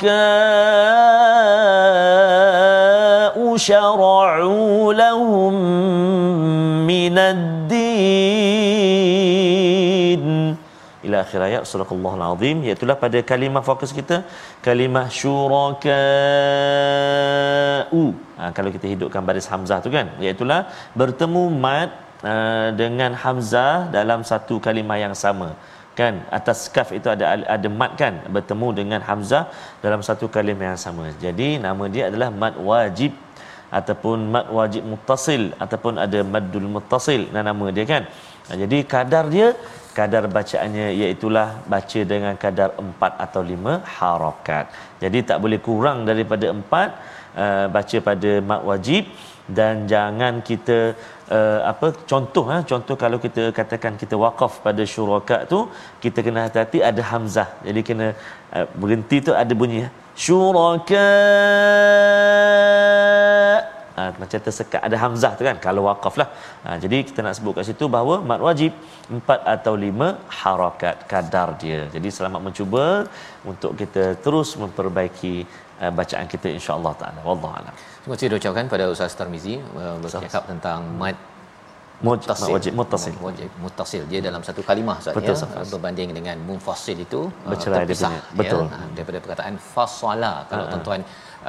[3.67, 4.57] syara'u
[5.03, 5.53] lahum
[6.89, 8.52] minad din
[11.23, 11.89] akhir ayat surah
[12.27, 14.17] Azim iaitu pada kalimah fokus kita
[14.67, 15.83] kalimah syuraka'u
[18.39, 20.43] ha, kalau kita hidupkan baris hamzah tu kan iaitu
[20.99, 21.89] bertemu mat
[22.31, 25.49] uh, dengan hamzah dalam satu kalimah yang sama.
[25.99, 29.43] Kan atas kaf itu ada ada mat kan bertemu dengan hamzah
[29.85, 31.05] dalam satu kalimah yang sama.
[31.25, 33.11] Jadi nama dia adalah mat wajib
[33.79, 38.03] ataupun mad wajib muttasil ataupun ada maddul muttasil nama dia kan.
[38.61, 39.47] Jadi kadar dia
[39.97, 41.27] kadar bacaannya iaitu
[41.73, 44.65] baca dengan kadar 4 atau 5 harakat.
[45.03, 46.63] Jadi tak boleh kurang daripada 4
[47.43, 49.05] uh, baca pada mad wajib
[49.57, 50.77] dan jangan kita
[51.35, 55.59] uh, apa contoh ha contoh kalau kita katakan kita wakaf pada syuraka tu
[56.03, 57.49] kita kena hati-hati ada hamzah.
[57.67, 58.07] Jadi kena
[58.55, 59.83] uh, berhenti tu ada bunyi
[60.25, 61.09] syuraka
[63.97, 64.81] Ha, macam tersekat.
[64.87, 66.29] Ada hamzah tu kan kalau wakaf lah
[66.65, 68.71] ha, jadi kita nak sebut kat situ bahawa mat wajib
[69.15, 70.07] empat atau lima
[70.41, 71.79] harakat kadar dia.
[71.95, 72.85] Jadi selamat mencuba
[73.51, 75.35] untuk kita terus memperbaiki
[75.83, 77.19] uh, bacaan kita insya-Allah taala.
[77.27, 77.75] Wallahu alam.
[78.01, 81.17] Terima kasih ucapkan pada Ustaz Tarmizi uh, bercakap tentang mat
[82.07, 82.51] Muttasil.
[82.55, 83.13] Wajib muttasil.
[83.27, 84.03] Wajib muttasil.
[84.11, 88.39] Dia dalam satu kalimah saja ya, berbanding dengan munfasil itu bercerai terpisah, dia punya.
[88.39, 88.63] Betul.
[88.65, 90.71] Ya, daripada perkataan fasala kalau uh-huh.
[90.73, 91.01] tuan-tuan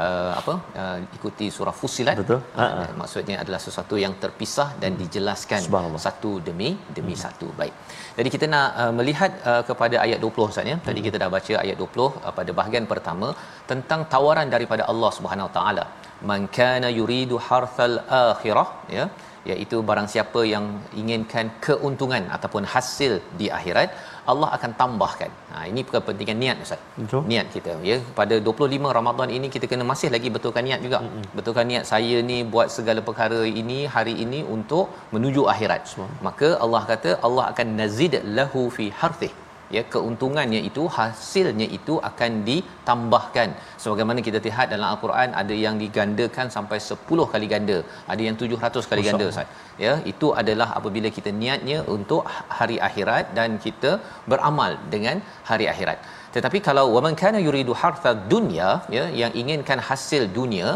[0.03, 4.93] uh, apa uh, ikuti surah Fusilat betul uh, uh, maksudnya adalah sesuatu yang terpisah dan
[4.95, 5.01] hmm.
[5.03, 5.61] dijelaskan
[6.07, 7.23] satu demi demi hmm.
[7.25, 7.75] satu baik
[8.19, 11.09] jadi kita nak uh, melihat uh, kepada ayat 20 Ustaz ya tadi hmm.
[11.09, 13.31] kita dah baca ayat 20 uh, pada bahagian pertama
[13.73, 15.87] tentang tawaran daripada Allah Subhanahu Wa taala
[16.31, 17.97] man kana yuridu harthal
[18.33, 19.07] akhirah ya
[19.53, 20.65] iaitu barang siapa yang
[21.01, 23.91] inginkan keuntungan ataupun hasil di akhirat
[24.33, 25.31] Allah akan tambahkan.
[25.53, 26.81] Ha ini kepentingan niat Ustaz.
[27.01, 27.23] Betul.
[27.31, 30.99] Niat kita ya pada 25 Ramadan ini kita kena masih lagi betulkan niat juga.
[31.05, 31.25] Mm-hmm.
[31.39, 35.83] Betulkan niat saya ni buat segala perkara ini hari ini untuk menuju akhirat.
[35.93, 36.11] Semua.
[36.29, 39.33] Maka Allah kata Allah akan nazid lahu fi harthih
[39.77, 43.49] ya keuntungannya itu hasilnya itu akan ditambahkan.
[43.83, 47.79] Sebagaimana kita lihat dalam al-Quran ada yang digandakan sampai 10 kali ganda.
[48.15, 49.49] Ada yang 700 kali ganda Ustaz.
[49.85, 52.23] Ya itu adalah apabila kita niatnya untuk
[52.59, 53.93] hari akhirat dan kita
[54.33, 55.19] beramal dengan
[55.51, 55.99] hari akhirat.
[56.35, 60.69] Tetapi kalau waman kana yuridu hartha dunya ya yang inginkan hasil dunia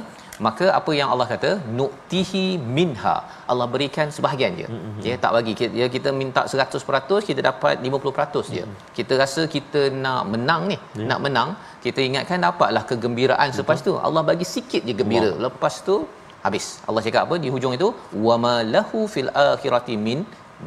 [0.46, 1.50] maka apa yang Allah kata?
[1.78, 2.44] Nuktihi
[2.76, 3.16] minha.
[3.52, 5.00] Allah berikan sebahagian je mm-hmm.
[5.08, 5.52] ya tak bagi.
[5.60, 8.64] Kita, ya, kita minta 100% kita dapat 50% je.
[8.64, 8.76] Mm-hmm.
[8.98, 11.08] kita rasa kita nak menang ni yeah.
[11.10, 11.50] nak menang
[11.84, 13.56] kita ingatkan dapatlah kegembiraan mm-hmm.
[13.58, 13.94] selepas tu.
[14.08, 15.30] Allah bagi sikit je gembira.
[15.32, 15.42] Wow.
[15.46, 15.96] lepas tu
[16.46, 16.66] habis.
[16.88, 17.36] Allah cakap apa?
[17.44, 17.88] Di hujung itu
[18.26, 20.20] wama lahu fil akhirati min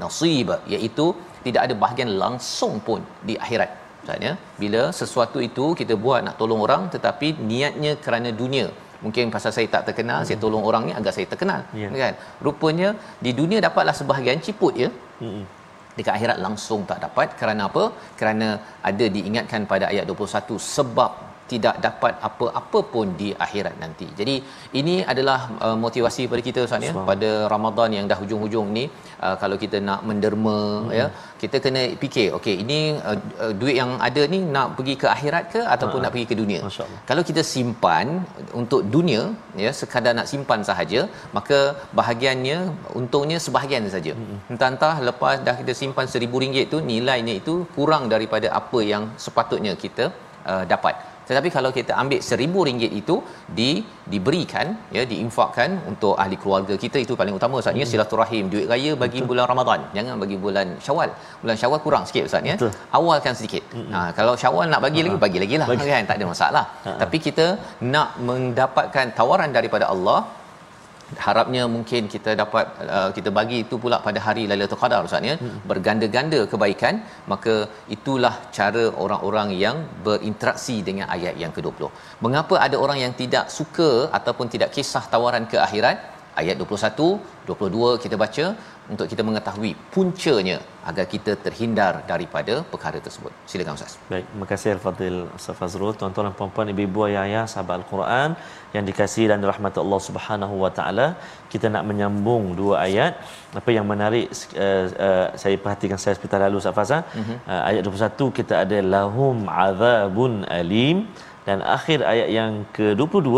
[0.03, 0.49] nasib.
[0.73, 1.07] Iaitu
[1.45, 3.71] tidak ada bahagian langsung pun di akhirat.
[4.01, 4.31] Maksudnya,
[4.61, 8.67] bila sesuatu itu kita buat nak tolong orang tetapi niatnya kerana dunia
[9.05, 10.27] mungkin pasal saya tak terkenal hmm.
[10.27, 11.97] saya tolong orang ni agar saya terkenal yeah.
[12.03, 12.15] kan
[12.47, 12.89] rupanya
[13.25, 14.89] di dunia dapatlah sebahagian ciput ya
[15.23, 15.43] hmm.
[15.97, 17.83] dekat akhirat langsung tak dapat kerana apa
[18.19, 18.47] kerana
[18.89, 21.11] ada diingatkan pada ayat 21 sebab
[21.51, 24.07] tidak dapat apa-apa pun di akhirat nanti.
[24.19, 24.35] Jadi
[24.79, 28.85] ini adalah uh, motivasi pada kita Ustaz ya pada Ramadan yang dah hujung-hujung ni
[29.25, 30.93] uh, kalau kita nak menderma hmm.
[30.99, 31.05] ya
[31.43, 35.43] kita kena fikir okey ini uh, uh, duit yang ada ni nak pergi ke akhirat
[35.53, 36.03] ke ataupun ha.
[36.05, 36.61] nak pergi ke dunia.
[37.11, 38.07] Kalau kita simpan
[38.61, 39.21] untuk dunia
[39.63, 41.03] ya sekadar nak simpan sahaja
[41.37, 41.59] maka
[41.99, 42.57] bahagiannya
[42.99, 44.15] untungnya sebahagian saja.
[44.17, 44.37] Hmm.
[44.53, 50.05] Entah-entah lepas dah kita simpan RM1000 tu nilainya itu kurang daripada apa yang sepatutnya kita
[50.51, 50.93] uh, dapat
[51.31, 53.15] tetapi kalau kita ambil seribu ringgit itu
[53.59, 53.69] di
[54.13, 57.91] diberikan ya diinfakkan untuk ahli keluarga kita itu paling utama Ustaz ya hmm.
[57.91, 59.29] silaturahim duit raya bagi Betul.
[59.31, 61.09] bulan Ramadan jangan bagi bulan Syawal
[61.43, 62.73] bulan Syawal kurang sikit Ustaz ya Betul.
[62.99, 63.89] awalkan sedikit hmm.
[63.93, 66.99] ha, kalau Syawal nak bagi lagi bagi lagi lah kan tak ada masalah Ha-ha.
[67.03, 67.47] tapi kita
[67.95, 70.19] nak mendapatkan tawaran daripada Allah
[71.25, 72.65] harapnya mungkin kita dapat
[72.97, 75.35] uh, kita bagi itu pula pada hari Lailatul Qadar Ustaz ya.
[75.41, 75.57] Hmm.
[75.71, 76.95] berganda-ganda kebaikan
[77.33, 77.55] maka
[77.95, 81.89] itulah cara orang-orang yang berinteraksi dengan ayat yang ke-20
[82.25, 85.97] mengapa ada orang yang tidak suka ataupun tidak kisah tawaran ke akhirat
[86.41, 87.07] ayat 21
[87.49, 88.45] 22 kita baca
[88.93, 90.57] untuk kita mengetahui puncanya
[90.89, 93.31] agar kita terhindar daripada perkara tersebut.
[93.51, 93.93] Silakan Ustaz.
[94.11, 98.29] Baik, terima kasih Al-Fadhil Ustaz Fazrul, tuan-tuan dan puan-puan, ibu-ibu, ayah-ayah, sahabat Al-Quran
[98.75, 101.07] yang dikasihi dan dirahmati Allah Subhanahu wa taala.
[101.53, 103.13] Kita nak menyambung dua ayat.
[103.61, 104.25] Apa yang menarik
[104.65, 107.01] uh, uh, saya perhatikan saya sebentar lalu Ustaz Fazal.
[107.21, 107.37] Uh-huh.
[107.51, 110.97] Uh, ayat 21 kita ada lahum azabun alim
[111.51, 113.29] dan akhir ayat yang ke-22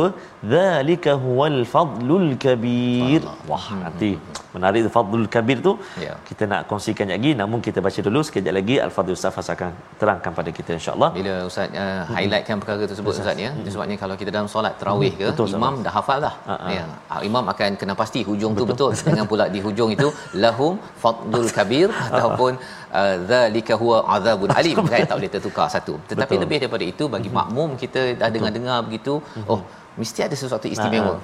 [0.53, 3.21] zalika huwal fadlul kabir
[3.51, 4.11] wah nanti
[4.55, 5.73] menarik fadlul kabir tu
[6.05, 6.13] Ya.
[6.29, 9.71] kita nak kongsikan lagi namun kita baca dulu sekejap lagi al-fadhil ustaz akan
[10.01, 13.51] terangkan pada kita insyaallah Bila ustaz uh, highlightkan perkara tersebut ustaz ya.
[13.73, 16.33] Sebabnya kalau kita dalam solat tarawih ke Betul, imam dah hafal dah.
[16.49, 16.55] Ha.
[16.75, 16.83] Ya.
[17.13, 18.91] Ah, Imam akan kena pasti hujung tu betul.
[19.07, 20.07] Jangan pula di hujung itu
[20.43, 20.73] lahum
[21.03, 22.82] fadlul kabir ataupun uh,
[23.31, 25.93] zalika huwa azabun alim kan tak boleh tertukar satu.
[26.09, 26.43] Tetapi Betul.
[26.43, 29.15] lebih daripada itu bagi makmum kita dah dengar-dengar begitu
[29.53, 29.61] oh
[30.01, 31.15] mesti ada sesuatu istimewa.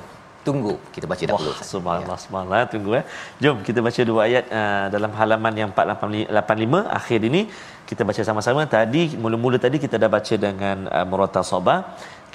[0.47, 1.51] Tunggu kita baca dahulu.
[1.53, 1.69] Ustaz.
[1.73, 2.61] subhanallah, subhanallah.
[2.73, 3.03] Tunggu eh.
[3.43, 7.41] Jom kita baca dua ayat uh, dalam halaman yang 485 akhir ini.
[7.89, 8.61] Kita baca sama-sama.
[8.75, 11.79] Tadi mula-mula tadi kita dah baca dengan uh, Muratal Sabah.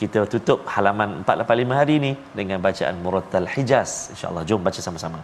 [0.00, 3.92] Kita tutup halaman 485 hari ini dengan bacaan Muratal Hijaz.
[4.14, 4.44] InsyaAllah.
[4.50, 5.20] Jom baca sama-sama.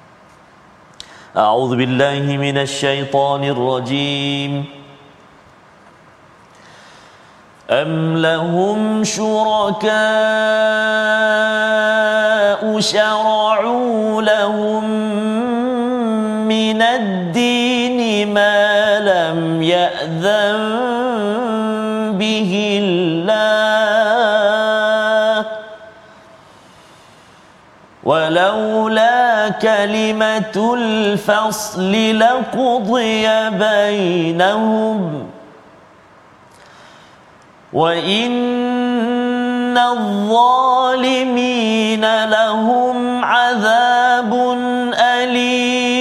[1.37, 4.65] أعوذ بالله من الشيطان الرجيم.
[7.71, 9.91] أم لهم شركاء
[12.81, 14.85] شرعوا لهم
[16.49, 20.59] من الدين ما لم يأذن
[22.19, 23.21] به الله؟
[28.05, 28.50] ولولا
[29.63, 35.27] كلمة الفصل لقضي بينهم.
[37.73, 41.45] وإن الظالمين
[42.25, 44.35] لهم عذاب
[44.95, 46.01] أليم.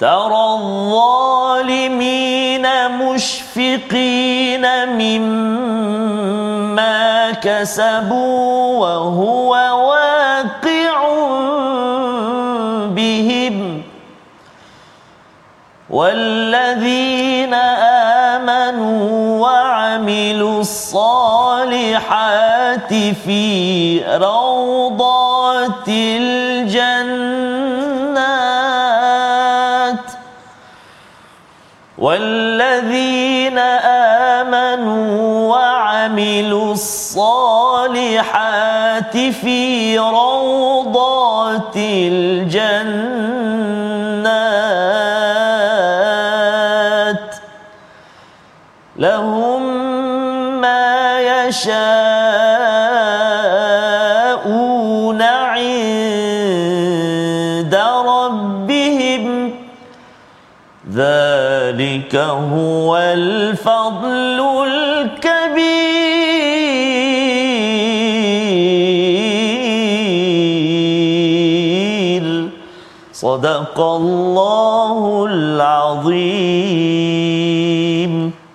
[0.00, 6.55] ترى الظالمين مشفقين مما
[7.32, 9.50] كسبوا وهو
[9.88, 10.96] واقع
[12.86, 13.82] بهم.
[15.90, 17.54] والذين
[18.34, 22.14] آمنوا وعملوا الصالحات
[22.94, 27.16] في روضات الجنات.
[31.98, 33.95] والذين آمنوا
[36.26, 38.06] وعملوا الصالحات
[39.16, 42.66] في روضات الجنات
[48.96, 49.62] لهم
[50.60, 52.42] ما يشاءون
[55.22, 55.64] عند
[58.06, 59.54] ربهم
[60.92, 66.15] ذلك هو الفضل الكبير
[73.23, 74.99] صدق الله
[75.31, 76.71] العظيم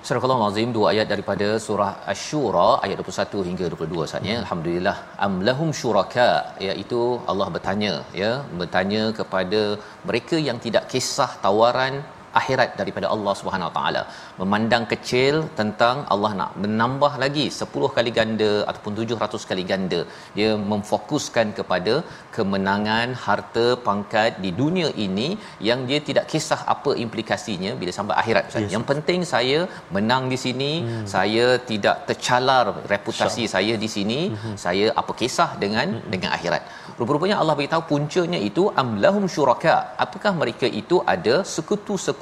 [0.07, 4.95] Surah Allah Azim dua ayat daripada surah Asy-Syura ayat 21 hingga 22 saatnya alhamdulillah
[5.27, 6.29] am lahum syuraka
[6.67, 9.63] iaitu Allah bertanya ya bertanya kepada
[10.09, 11.95] mereka yang tidak kisah tawaran
[12.40, 14.02] akhirat daripada Allah Subhanahu Wa Taala
[14.42, 20.00] memandang kecil tentang Allah nak menambah lagi 10 kali ganda ataupun 700 kali ganda
[20.38, 21.94] dia memfokuskan kepada
[22.36, 25.28] kemenangan harta pangkat di dunia ini
[25.70, 28.46] yang dia tidak kisah apa implikasinya bila sampai akhirat.
[28.62, 28.72] Yes.
[28.76, 29.60] yang penting saya
[29.96, 31.06] menang di sini hmm.
[31.16, 34.56] saya tidak tercalar reputasi saya di sini hmm.
[34.66, 36.08] saya apa kisah dengan hmm.
[36.14, 36.64] dengan akhirat
[37.00, 42.21] rupa-rupanya Allah beritahu puncanya itu amlahum syuraka apakah mereka itu ada sekutu-sekutu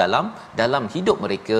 [0.00, 0.26] dalam
[0.60, 1.58] dalam hidup mereka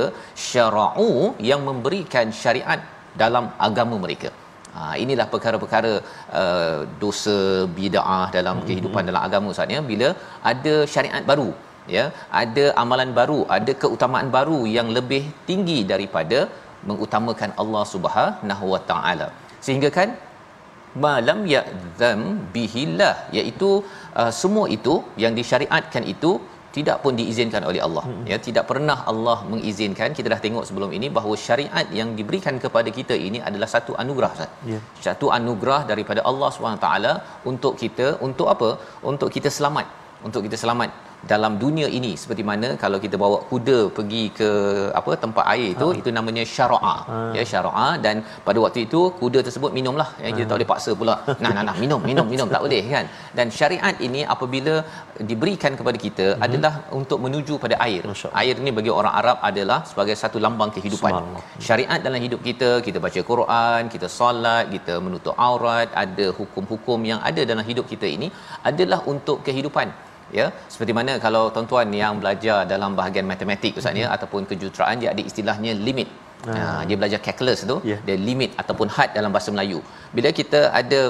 [0.48, 1.10] syara'u
[1.50, 2.82] yang memberikan syariat
[3.22, 4.30] dalam agama mereka.
[4.74, 5.92] Ha, inilah perkara-perkara
[6.40, 8.68] uh, dosa bid'ah dalam mm-hmm.
[8.68, 9.80] kehidupan dalam agama Ustaz ya.
[9.90, 10.08] Bila
[10.52, 11.50] ada syariat baru
[11.96, 12.04] ya
[12.42, 16.40] ada amalan baru ada keutamaan baru yang lebih tinggi daripada
[16.88, 19.28] mengutamakan Allah Subhanahu Wa Taala.
[19.66, 20.10] Sehingga kan
[21.06, 22.20] malam ya'zam
[22.54, 23.70] bihillah iaitu
[24.20, 26.30] uh, semua itu yang disyariatkan itu
[26.76, 28.24] tidak pun diizinkan oleh Allah hmm.
[28.30, 32.90] ya tidak pernah Allah mengizinkan kita dah tengok sebelum ini bahawa syariat yang diberikan kepada
[32.98, 34.50] kita ini adalah satu anugerah Ustaz.
[34.72, 34.80] Ya.
[35.06, 36.88] Satu anugerah daripada Allah SWT
[37.52, 38.70] untuk kita untuk apa?
[39.12, 39.86] Untuk kita selamat.
[40.28, 44.50] Untuk kita selamat dalam dunia ini seperti mana kalau kita bawa kuda pergi ke
[45.00, 45.98] apa tempat air itu ha.
[46.00, 47.18] itu namanya syara'a ha.
[47.38, 50.08] ya syara'a dan pada waktu itu kuda tersebut minumlah.
[50.24, 50.50] Ya kita ha.
[50.50, 51.16] tak boleh paksa pula.
[51.42, 52.48] Nah nah nah minum minum minum.
[52.54, 53.06] Tak boleh kan?
[53.38, 54.74] Dan syariat ini apabila
[55.30, 56.44] diberikan kepada kita hmm.
[56.46, 58.02] adalah untuk menuju pada air.
[58.42, 61.12] Air ini bagi orang Arab adalah sebagai satu lambang kehidupan.
[61.68, 67.20] Syariat dalam hidup kita kita baca Quran kita solat kita menutup aurat ada hukum-hukum yang
[67.30, 68.30] ada dalam hidup kita ini
[68.70, 69.88] adalah untuk kehidupan
[70.38, 74.16] ya seperti mana kalau tuan-tuan yang belajar dalam bahagian matematik ustaz ya Hmm.
[74.16, 76.10] ataupun kejuruteraan dia ada istilahnya limit
[76.50, 77.96] Ha, dia belajar calculus tu Ya.
[78.06, 79.78] dia limit ataupun had dalam bahasa Melayu.
[80.16, 81.00] Bila kita ada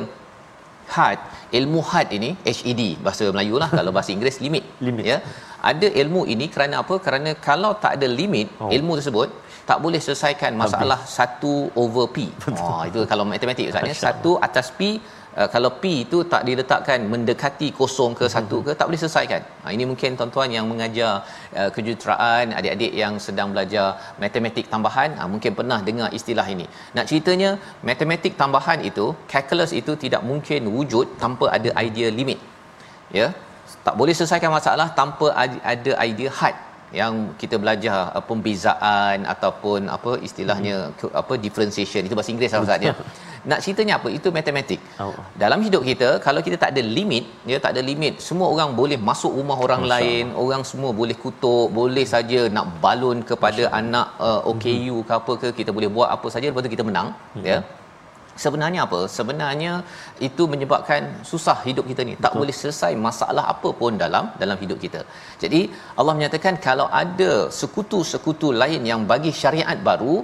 [0.94, 1.18] had,
[1.58, 4.64] ilmu had ini HED bahasa Melayu lah kalau bahasa Inggeris limit.
[4.86, 5.04] Limit.
[5.12, 5.18] Ya.
[5.70, 6.94] Ada ilmu ini kerana apa?
[7.06, 8.70] Kerana kalau tak ada limit Oh.
[8.76, 9.28] ilmu tersebut
[9.70, 12.26] tak boleh selesaikan masalah 1 over P.
[12.66, 13.96] Oh itu kalau matematik ustaz ya.
[14.10, 14.80] 1 atas P
[15.30, 19.42] Uh, kalau P itu tak diletakkan mendekati kosong ke satu ke tak boleh selesaikan.
[19.62, 21.22] Ha, ini mungkin tuan-tuan yang mengajar
[21.54, 23.86] uh, kejuruteraan, adik-adik yang sedang belajar
[24.22, 26.66] matematik tambahan, ha, mungkin pernah dengar istilah ini.
[26.96, 27.50] Nak ceritanya
[27.90, 32.40] matematik tambahan itu, calculus itu tidak mungkin wujud tanpa ada idea limit.
[33.20, 33.28] Ya.
[33.86, 36.56] Tak boleh selesaikan masalah tanpa ad- ada idea had
[36.90, 42.62] yang kita belajar uh, pembezaan ataupun apa istilahnya ke- apa differentiation itu bahasa Inggeris lah
[42.66, 42.94] ustaz ya.
[43.48, 44.08] Nak ceritanya apa?
[44.18, 44.80] Itu matematik.
[45.04, 45.16] Oh.
[45.42, 48.98] Dalam hidup kita kalau kita tak ada limit, ya tak ada limit, semua orang boleh
[49.08, 54.06] masuk rumah orang Masya lain, orang semua boleh kutuk, boleh saja nak balun kepada anak
[54.28, 57.10] uh, OKU ke apa ke, kita boleh buat apa saja lepas tu kita menang,
[57.50, 57.58] ya.
[58.44, 58.98] Sebenarnya apa?
[59.16, 59.72] Sebenarnya
[60.26, 62.14] itu menyebabkan susah hidup kita ni.
[62.24, 65.00] Tak boleh selesai masalah apa pun dalam dalam hidup kita.
[65.42, 65.60] Jadi
[65.98, 70.14] Allah menyatakan kalau ada sekutu-sekutu lain yang bagi syariat baru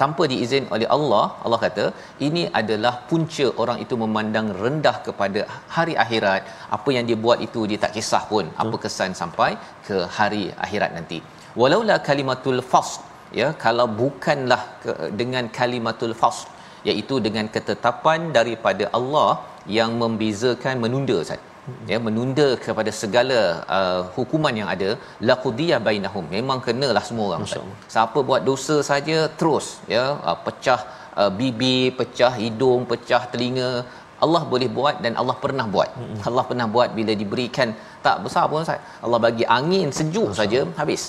[0.00, 1.84] tanpa diizin oleh Allah, Allah kata
[2.26, 5.40] ini adalah punca orang itu memandang rendah kepada
[5.76, 6.42] hari akhirat.
[6.76, 9.50] Apa yang dia buat itu dia tak kisah pun apa kesan sampai
[9.88, 11.20] ke hari akhirat nanti.
[11.60, 13.02] Walaula kalimatul fasl
[13.40, 16.48] ya kalau bukanlah ke, dengan kalimatul fasl
[16.88, 19.30] iaitu dengan ketetapan daripada Allah
[19.78, 21.49] yang membezakan menunda Ustaz
[21.90, 23.38] ya menunda kepada segala
[23.76, 24.90] uh, hukuman yang ada
[25.28, 27.44] laqudiya bainahum memang kenalah semua orang
[27.94, 30.80] siapa buat dosa saja terus ya uh, pecah
[31.20, 33.70] uh, bibir pecah hidung pecah telinga
[34.24, 35.90] Allah boleh buat dan Allah pernah buat.
[35.96, 36.24] Mm-hmm.
[36.28, 37.68] Allah pernah buat bila diberikan
[38.06, 38.80] tak besar pun Ustaz.
[39.04, 41.02] Allah bagi angin sejuk saja habis.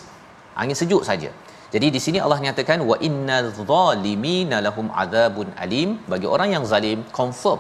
[0.62, 1.30] Angin sejuk saja.
[1.74, 7.00] Jadi di sini Allah nyatakan wa innal zalimina lahum adzabun alim bagi orang yang zalim
[7.20, 7.60] confirm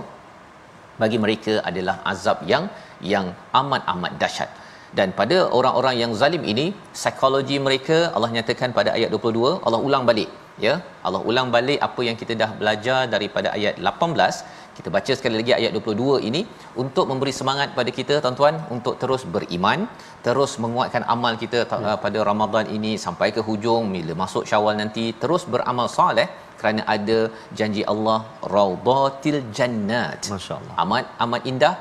[1.01, 2.65] bagi mereka adalah azab yang
[3.13, 3.27] yang
[3.61, 4.49] amat amat dahsyat.
[4.97, 6.65] Dan pada orang-orang yang zalim ini
[6.95, 10.29] psikologi mereka Allah nyatakan pada ayat 22 Allah ulang balik
[10.65, 10.73] ya.
[11.07, 15.51] Allah ulang balik apa yang kita dah belajar daripada ayat 18 kita baca sekali lagi
[15.59, 16.41] ayat 22 ini
[16.83, 19.79] untuk memberi semangat pada kita tuan-tuan untuk terus beriman
[20.27, 21.95] terus menguatkan amal kita ya.
[22.05, 26.27] pada Ramadan ini sampai ke hujung bila masuk Syawal nanti terus beramal soleh
[26.59, 27.19] kerana ada
[27.59, 28.19] janji Allah
[28.55, 30.75] raudatil jannat Masya-Allah.
[30.83, 31.73] amat amat indah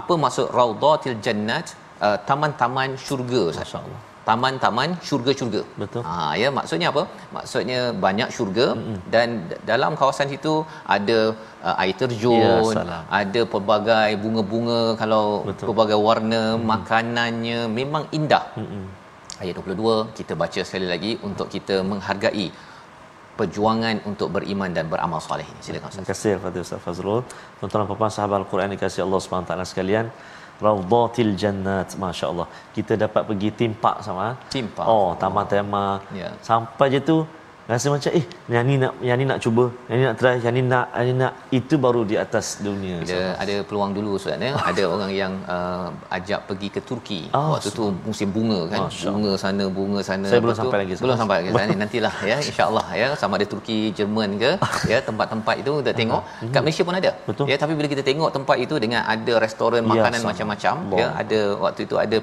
[0.00, 1.66] apa maksud raudatil jannat
[2.06, 4.00] uh, taman-taman syurga Masya-Allah.
[4.30, 6.02] Taman-taman syurga-syurga Betul.
[6.08, 7.02] ha ya maksudnya apa
[7.36, 8.98] maksudnya banyak syurga mm-hmm.
[9.14, 9.28] dan
[9.70, 10.54] dalam kawasan situ
[10.96, 11.18] ada
[11.68, 13.04] uh, air terjun Ya, salam.
[13.20, 15.66] ada pelbagai bunga-bunga kalau Betul.
[15.70, 16.66] pelbagai warna mm-hmm.
[16.72, 18.84] makanannya memang indah Mm-mm.
[19.42, 22.48] ayat 22 kita baca sekali lagi untuk kita menghargai
[23.40, 27.20] perjuangan untuk beriman dan beramal soleh ini silakan Ustaz Terima kasih kepada Ustaz Fazrul.
[27.58, 30.06] Tuan-tuan dan puan-puan sahabat Al-Quran dikasihi Allah Subhanahu Taala sekalian.
[30.60, 32.46] Raudatil Jannat, masya-Allah.
[32.76, 34.36] Kita dapat pergi timpak sama.
[34.52, 34.86] Theme park.
[34.92, 35.84] Oh, taman tema.
[36.12, 36.30] Ya.
[36.44, 37.16] Sampai je tu
[37.70, 40.52] rasa macam eh yang ni nak yang ni nak cuba, yang ni nak try, yang
[40.52, 42.96] ni nak, yang ni nak itu baru di atas dunia.
[43.00, 44.52] Bila ada peluang dulu Ustaz ya.
[44.60, 47.20] Ada orang yang uh, ajak pergi ke Turki.
[47.30, 48.80] Ah, Waktu tu musim bunga kan.
[48.84, 50.26] Masya Bunga sana, bunga sana.
[50.26, 50.92] Saya belum tu- sampai lagi.
[50.98, 51.72] Belum sampai lagi sana.
[51.82, 54.50] Nantilah ya insya-Allah ya sama ada Turki, Jerman ke
[54.84, 56.22] ya tempat-tempat itu kita tengok.
[56.50, 57.10] Kat Malaysia pun ada.
[57.24, 57.44] Betul.
[57.46, 60.28] Ya tapi bila kita tengok tempat itu dengan ada restoran Ya, makanan sama.
[60.34, 62.18] macam-macam ya ada waktu itu ada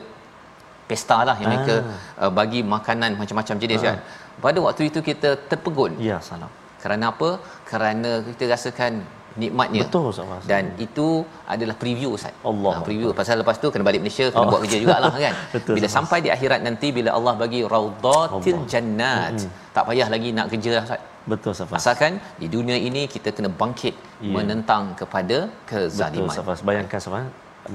[0.88, 1.76] pesta lah yang mereka
[2.16, 2.28] Ah.
[2.28, 3.98] uh, bagi makanan macam-macam jenis kan.
[4.46, 5.92] Pada waktu itu kita terpegun.
[6.10, 6.50] Ya, salam.
[6.84, 7.30] Kerana apa?
[7.70, 9.02] Kerana kita rasakan
[9.38, 9.82] nikmatnya.
[9.86, 10.46] Betul Ustaz.
[10.52, 11.08] Dan itu
[11.54, 12.34] adalah preview Ustaz.
[12.52, 12.74] Allah.
[12.78, 14.50] Ha, preview pasal lepas tu kena balik Malaysia kena Oh.
[14.54, 15.34] buat kerja jugalah kan.
[15.56, 15.98] Betul, bila Ustaz.
[15.98, 18.70] sampai di akhirat nanti bila Allah bagi raudatil Allah.
[18.72, 19.34] jannat.
[19.76, 21.02] Tak payah lagi nak kerja lah Ustaz.
[21.28, 21.82] Betul Ustaz Fazrul.
[21.82, 22.12] Asalkan
[22.42, 24.34] di dunia ini kita kena bangkit Ya.
[24.34, 26.30] menentang kepada Betul kezaliman.
[26.30, 26.68] Ustaz Fazrul.
[26.70, 27.20] Bayangkan sama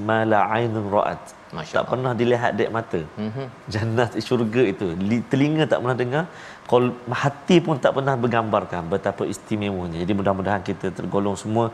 [0.09, 1.23] mala ainun ra'at.
[1.53, 1.91] Masya tak Allah.
[1.91, 3.01] pernah dilihat dek mata.
[3.25, 3.45] Mhm.
[3.73, 6.23] Jannat syurga itu Li- telinga tak pernah dengar
[6.71, 6.85] kol
[7.21, 11.65] hati pun tak pernah bergambarkan betapa istimewanya jadi mudah-mudahan kita tergolong semua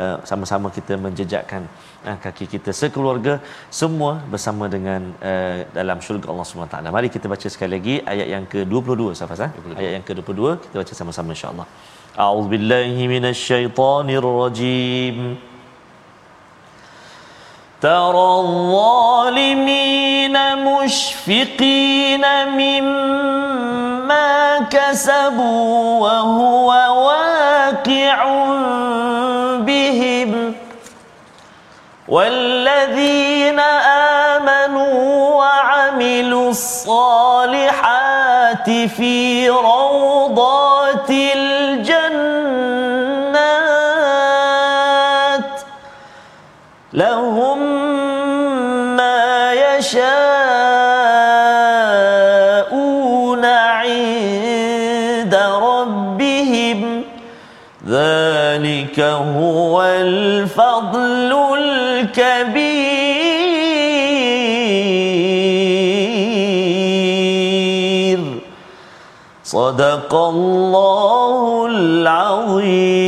[0.00, 1.62] uh, sama-sama kita menjejakkan
[2.08, 3.34] uh, kaki kita sekeluarga
[3.80, 5.00] semua bersama dengan
[5.30, 9.48] uh, dalam syurga Allah SWT mari kita baca sekali lagi ayat yang ke-22 Safas ha?
[9.80, 11.66] ayat yang ke-22 kita baca sama-sama insya-Allah
[12.24, 15.16] a'udzubillahi minasyaitonirrajim
[17.82, 26.68] ترى الظالمين مشفقين مما كسبوا وهو
[27.06, 28.24] واقع
[29.58, 30.54] بهم
[32.08, 34.22] والذين آمنوا
[37.42, 41.41] الصالحات في روضات الجنات
[58.91, 58.99] ذلك
[59.39, 62.97] هو الفضل الكبير
[69.55, 73.07] صدق الله العظيم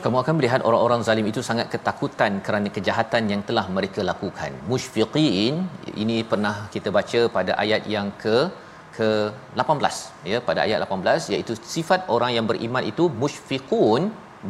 [0.00, 4.50] Kamu akan melihat orang-orang zalim itu sangat ketakutan kerana kejahatan yang telah mereka lakukan.
[4.70, 5.54] Mushfiqin
[6.02, 8.36] ini pernah kita baca pada ayat yang ke
[8.97, 9.09] ke
[9.61, 14.03] 18 ya pada ayat 18 iaitu sifat orang yang beriman itu mushfiqun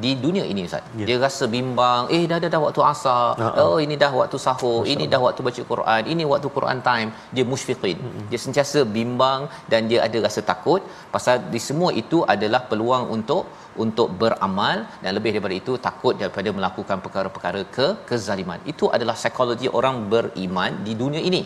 [0.04, 0.84] di dunia ini ustaz.
[1.00, 1.08] Yeah.
[1.08, 3.26] Dia rasa bimbang, eh dah dah dah waktu asar.
[3.40, 3.64] Uh-huh.
[3.64, 7.10] Oh ini dah waktu sahur, Masya ini dah waktu baca Quran, ini waktu Quran time.
[7.36, 7.98] Dia musyfiqin.
[8.06, 8.26] Uh-huh.
[8.32, 9.42] Dia sentiasa bimbang
[9.72, 10.82] dan dia ada rasa takut
[11.16, 13.46] pasal di semua itu adalah peluang untuk
[13.84, 18.60] untuk beramal dan lebih daripada itu takut daripada melakukan perkara-perkara ke kezaliman.
[18.74, 21.44] Itu adalah psikologi orang beriman di dunia ini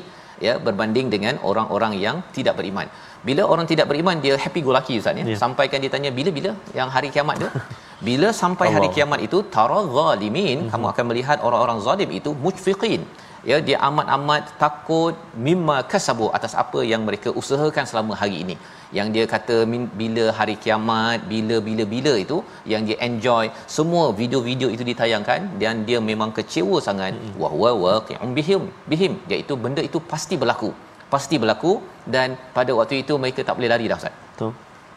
[0.48, 2.88] ya berbanding dengan orang-orang yang tidak beriman.
[3.28, 5.24] Bila orang tidak beriman dia happy go lucky ustaz ya.
[5.30, 5.40] Yeah.
[5.44, 7.50] Sampaikan dia tanya bila-bila yang hari kiamat tu.
[8.08, 8.76] Bila sampai Allah.
[8.76, 10.70] hari kiamat itu tara zalimin mm-hmm.
[10.74, 13.02] kamu akan melihat orang-orang zalim itu mushfiqin.
[13.50, 15.16] Ya dia amat-amat takut
[15.48, 18.56] mimma kasabu atas apa yang mereka usahakan selama hari ini.
[18.98, 19.56] Yang dia kata
[20.02, 22.38] bila hari kiamat, bila-bila bila itu
[22.72, 23.46] yang dia enjoy
[23.78, 27.42] semua video-video itu ditayangkan dan dia memang kecewa sangat mm-hmm.
[27.42, 30.72] wa wa waqi'un bihim bihim iaitu benda itu pasti berlaku
[31.14, 31.72] pasti berlaku
[32.16, 34.16] dan pada waktu itu mereka tak boleh lari dah Ustaz.
[34.32, 34.52] Betul.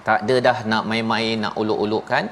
[0.07, 2.24] Tak ada dah nak main-main, nak uluk-ulukkan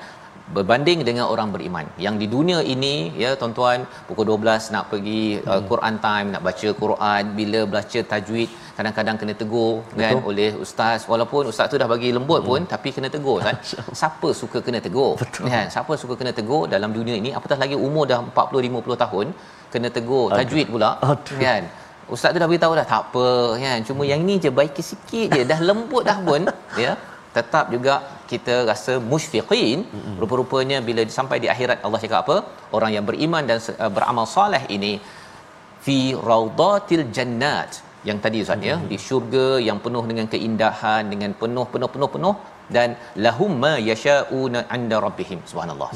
[0.56, 1.86] berbanding dengan orang beriman.
[2.04, 5.52] Yang di dunia ini ya tuan-tuan pukul 12 nak pergi uh, hmm.
[5.52, 10.08] uh, Quran time, nak baca Quran, bila baca tajwid kadang-kadang kena tegur kan, Betul.
[10.08, 12.72] kan oleh ustaz walaupun ustaz tu dah bagi lembut pun hmm.
[12.74, 13.56] tapi kena tegur kan.
[14.00, 15.12] Siapa suka kena tegur?
[15.22, 15.46] Betul.
[15.52, 15.66] Kan?
[15.74, 19.26] Siapa suka kena tegur dalam dunia ini apatah lagi umur dah 40 50 tahun
[19.72, 21.38] kena tegur tajwid pula Aduh.
[21.44, 21.62] kan
[22.14, 23.28] ustaz tu dah beritahu dah tak apa
[23.62, 26.42] kan cuma yang ni je baik sikit je dah lembut dah pun
[26.84, 26.92] ya
[27.36, 27.94] tetap juga
[28.30, 30.14] kita rasa musyfiqin mm-hmm.
[30.22, 32.36] rupa-rupanya bila sampai di akhirat Allah cakap apa
[32.76, 34.92] orang yang beriman dan uh, beramal soleh ini
[35.84, 35.98] fi
[36.30, 37.70] raudatil jannat
[38.08, 38.86] yang tadi ustaz mm-hmm.
[38.86, 42.34] ya di syurga yang penuh dengan keindahan dengan penuh penuh penuh penuh
[42.76, 42.88] dan
[43.24, 45.40] lahum ma yasha'una 'inda rabbihim.
[45.50, 45.88] Subhanallah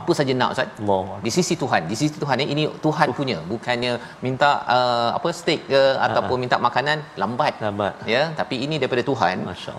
[0.00, 0.70] apa saja nak ustaz?
[0.82, 1.18] Allah.
[1.26, 1.82] di sisi Tuhan.
[1.90, 3.16] Di sisi Tuhan ini Tuhan uh.
[3.18, 3.38] punya.
[3.52, 3.92] Bukannya
[4.26, 7.54] minta uh, apa steak ke ataupun minta makanan lambat.
[7.66, 7.94] Lambat.
[8.14, 9.36] Ya tapi ini daripada Tuhan.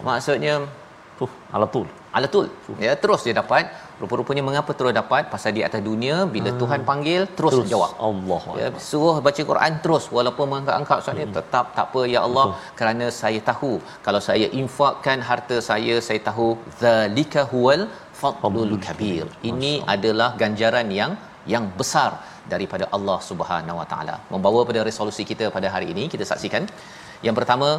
[0.09, 0.55] Maksudnya
[1.23, 1.87] uh, alatul
[2.17, 2.47] alatul
[2.85, 3.65] ya terus dia dapat
[4.01, 5.23] rupa-rupanya mengapa terus dapat?
[5.33, 6.59] Pasal di atas dunia bila hmm.
[6.61, 7.67] Tuhan panggil terus, terus.
[7.73, 7.91] jawab.
[8.07, 11.35] Allah ya suruh baca Quran terus walaupun mengangkat-angkat saya hmm.
[11.37, 12.75] tetap tak apa ya Allah Betul.
[12.79, 13.73] kerana saya tahu.
[14.07, 16.49] Kalau saya infakkan harta saya saya tahu.
[16.83, 17.81] Zalika huwal
[18.21, 19.25] fadlul kabir.
[19.51, 21.13] ini adalah ganjaran yang
[21.53, 22.11] yang besar
[22.51, 24.15] daripada Allah Subhanahu Wa Taala.
[24.33, 26.63] Membawa pada resolusi kita pada hari ini kita saksikan.
[27.25, 27.69] Yang pertama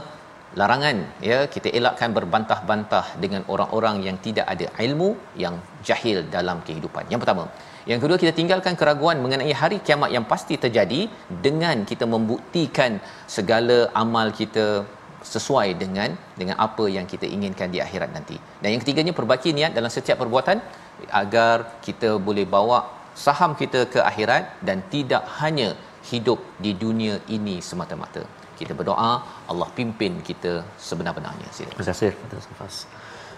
[0.60, 0.96] larangan
[1.28, 5.10] ya kita elakkan berbantah-bantah dengan orang-orang yang tidak ada ilmu
[5.44, 5.54] yang
[5.88, 7.04] jahil dalam kehidupan.
[7.12, 7.44] Yang pertama.
[7.90, 11.00] Yang kedua kita tinggalkan keraguan mengenai hari kiamat yang pasti terjadi
[11.46, 12.92] dengan kita membuktikan
[13.36, 14.66] segala amal kita
[15.34, 18.36] sesuai dengan dengan apa yang kita inginkan di akhirat nanti.
[18.60, 20.60] Dan yang ketiganya perbaiki niat dalam setiap perbuatan
[21.22, 22.78] agar kita boleh bawa
[23.26, 25.68] saham kita ke akhirat dan tidak hanya
[26.10, 29.12] hidup di dunia ini semata-mata kita berdoa
[29.52, 30.52] Allah pimpin kita
[30.88, 31.48] sebenar-benarnya.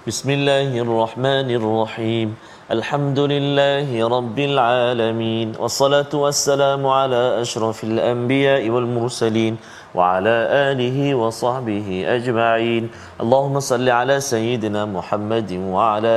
[0.06, 2.28] Bismillahirrahmanirrahim.
[2.74, 5.58] Alhamdulillahi Rabbil Alamin.
[5.64, 9.54] Wassalatu wassalamu ala ashrafil anbiya wal mursalin
[9.96, 10.36] Wa ala
[10.70, 12.84] alihi wa sahbihi ajma'in.
[13.18, 16.14] Allahumma salli ala Sayyidina Muhammadin Wa ala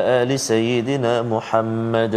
[0.50, 2.14] Sayyidina Muhammad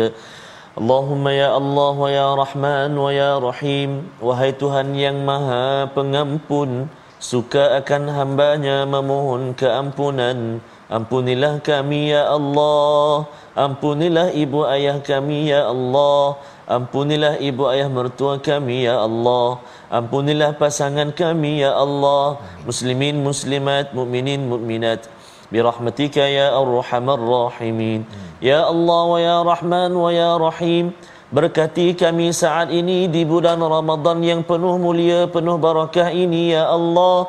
[0.73, 4.09] Allahumma ya Allah wa ya Rahman wa ya Rahim.
[4.25, 6.89] Wahai Tuhan yang maha pengampun
[7.23, 10.59] Suka akan hambanya memohon keampunan.
[10.91, 13.31] Ampunilah kami ya Allah.
[13.55, 16.41] Ampunilah ibu ayah kami ya Allah.
[16.67, 19.63] Ampunilah ibu ayah mertua kami ya Allah.
[19.87, 22.43] Ampunilah pasangan kami ya Allah.
[22.67, 25.07] Muslimin muslimat mukminin mukminat
[25.53, 28.01] برحمتك يا أرحم الراحمين
[28.43, 33.57] يا الله ويا رحمن ya رحيم ya ya ya Berkati kami saat ini di bulan
[33.57, 37.25] Ramadan yang penuh mulia, penuh barakah ini ya Allah.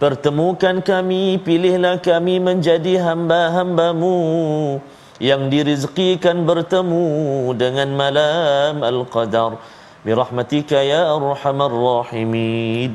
[0.00, 4.16] Pertemukan kami, pilihlah kami menjadi hamba-hambamu
[5.20, 9.60] yang dirizkikan bertemu dengan malam Al-Qadar.
[10.00, 12.94] Birahmatika ya Ar-Rahman Rahimin.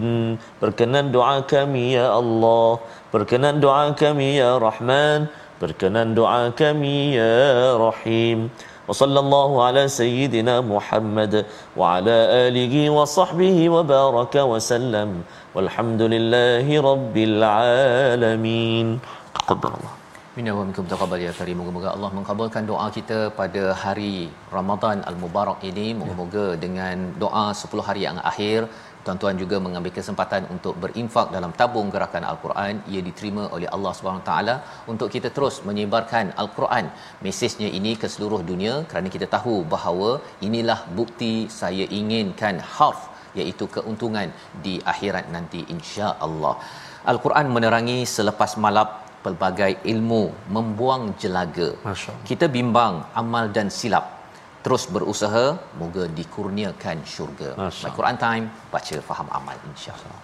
[0.57, 2.81] Berkenan doa kami ya Allah.
[3.07, 5.31] Berkenan doa kami ya Rahman.
[5.61, 8.51] Berkenan doa kami ya Rahim.
[8.87, 11.33] Wa sallallahu ala sayyidina Muhammad
[11.79, 15.23] Wa ala alihi wa sahbihi wa baraka wa sallam.
[15.55, 18.99] Walhamdulillahi rabbil alamin.
[19.39, 19.93] Taqabbalallah
[20.37, 21.57] Minna wa minkum taqabbal ya karim.
[21.59, 25.87] Moga-moga Allah mengkabulkan doa kita pada hari Ramadan Al-Mubarak ini.
[25.99, 28.69] Moga-moga dengan doa 10 hari yang akhir
[29.07, 32.73] tuan-tuan juga mengambil kesempatan untuk berinfak dalam tabung gerakan al-Quran.
[32.93, 34.55] Ia diterima oleh Allah Subhanahu taala
[34.93, 36.87] untuk kita terus menyebarkan al-Quran.
[37.27, 40.09] Mesejnya ini ke seluruh dunia kerana kita tahu bahawa
[40.47, 43.01] inilah bukti saya inginkan harf
[43.39, 44.29] iaitu keuntungan
[44.65, 46.55] di akhirat nanti insya-Allah.
[47.11, 48.89] al-Quran menerangi selepas malap
[49.25, 50.23] pelbagai ilmu
[50.55, 51.69] membuang jelaga.
[52.29, 54.16] Kita bimbang amal dan silap
[54.67, 55.45] terus berusaha
[55.79, 57.55] moga dikurniakan syurga.
[57.55, 60.19] My Quran Time baca faham amal insya-Allah.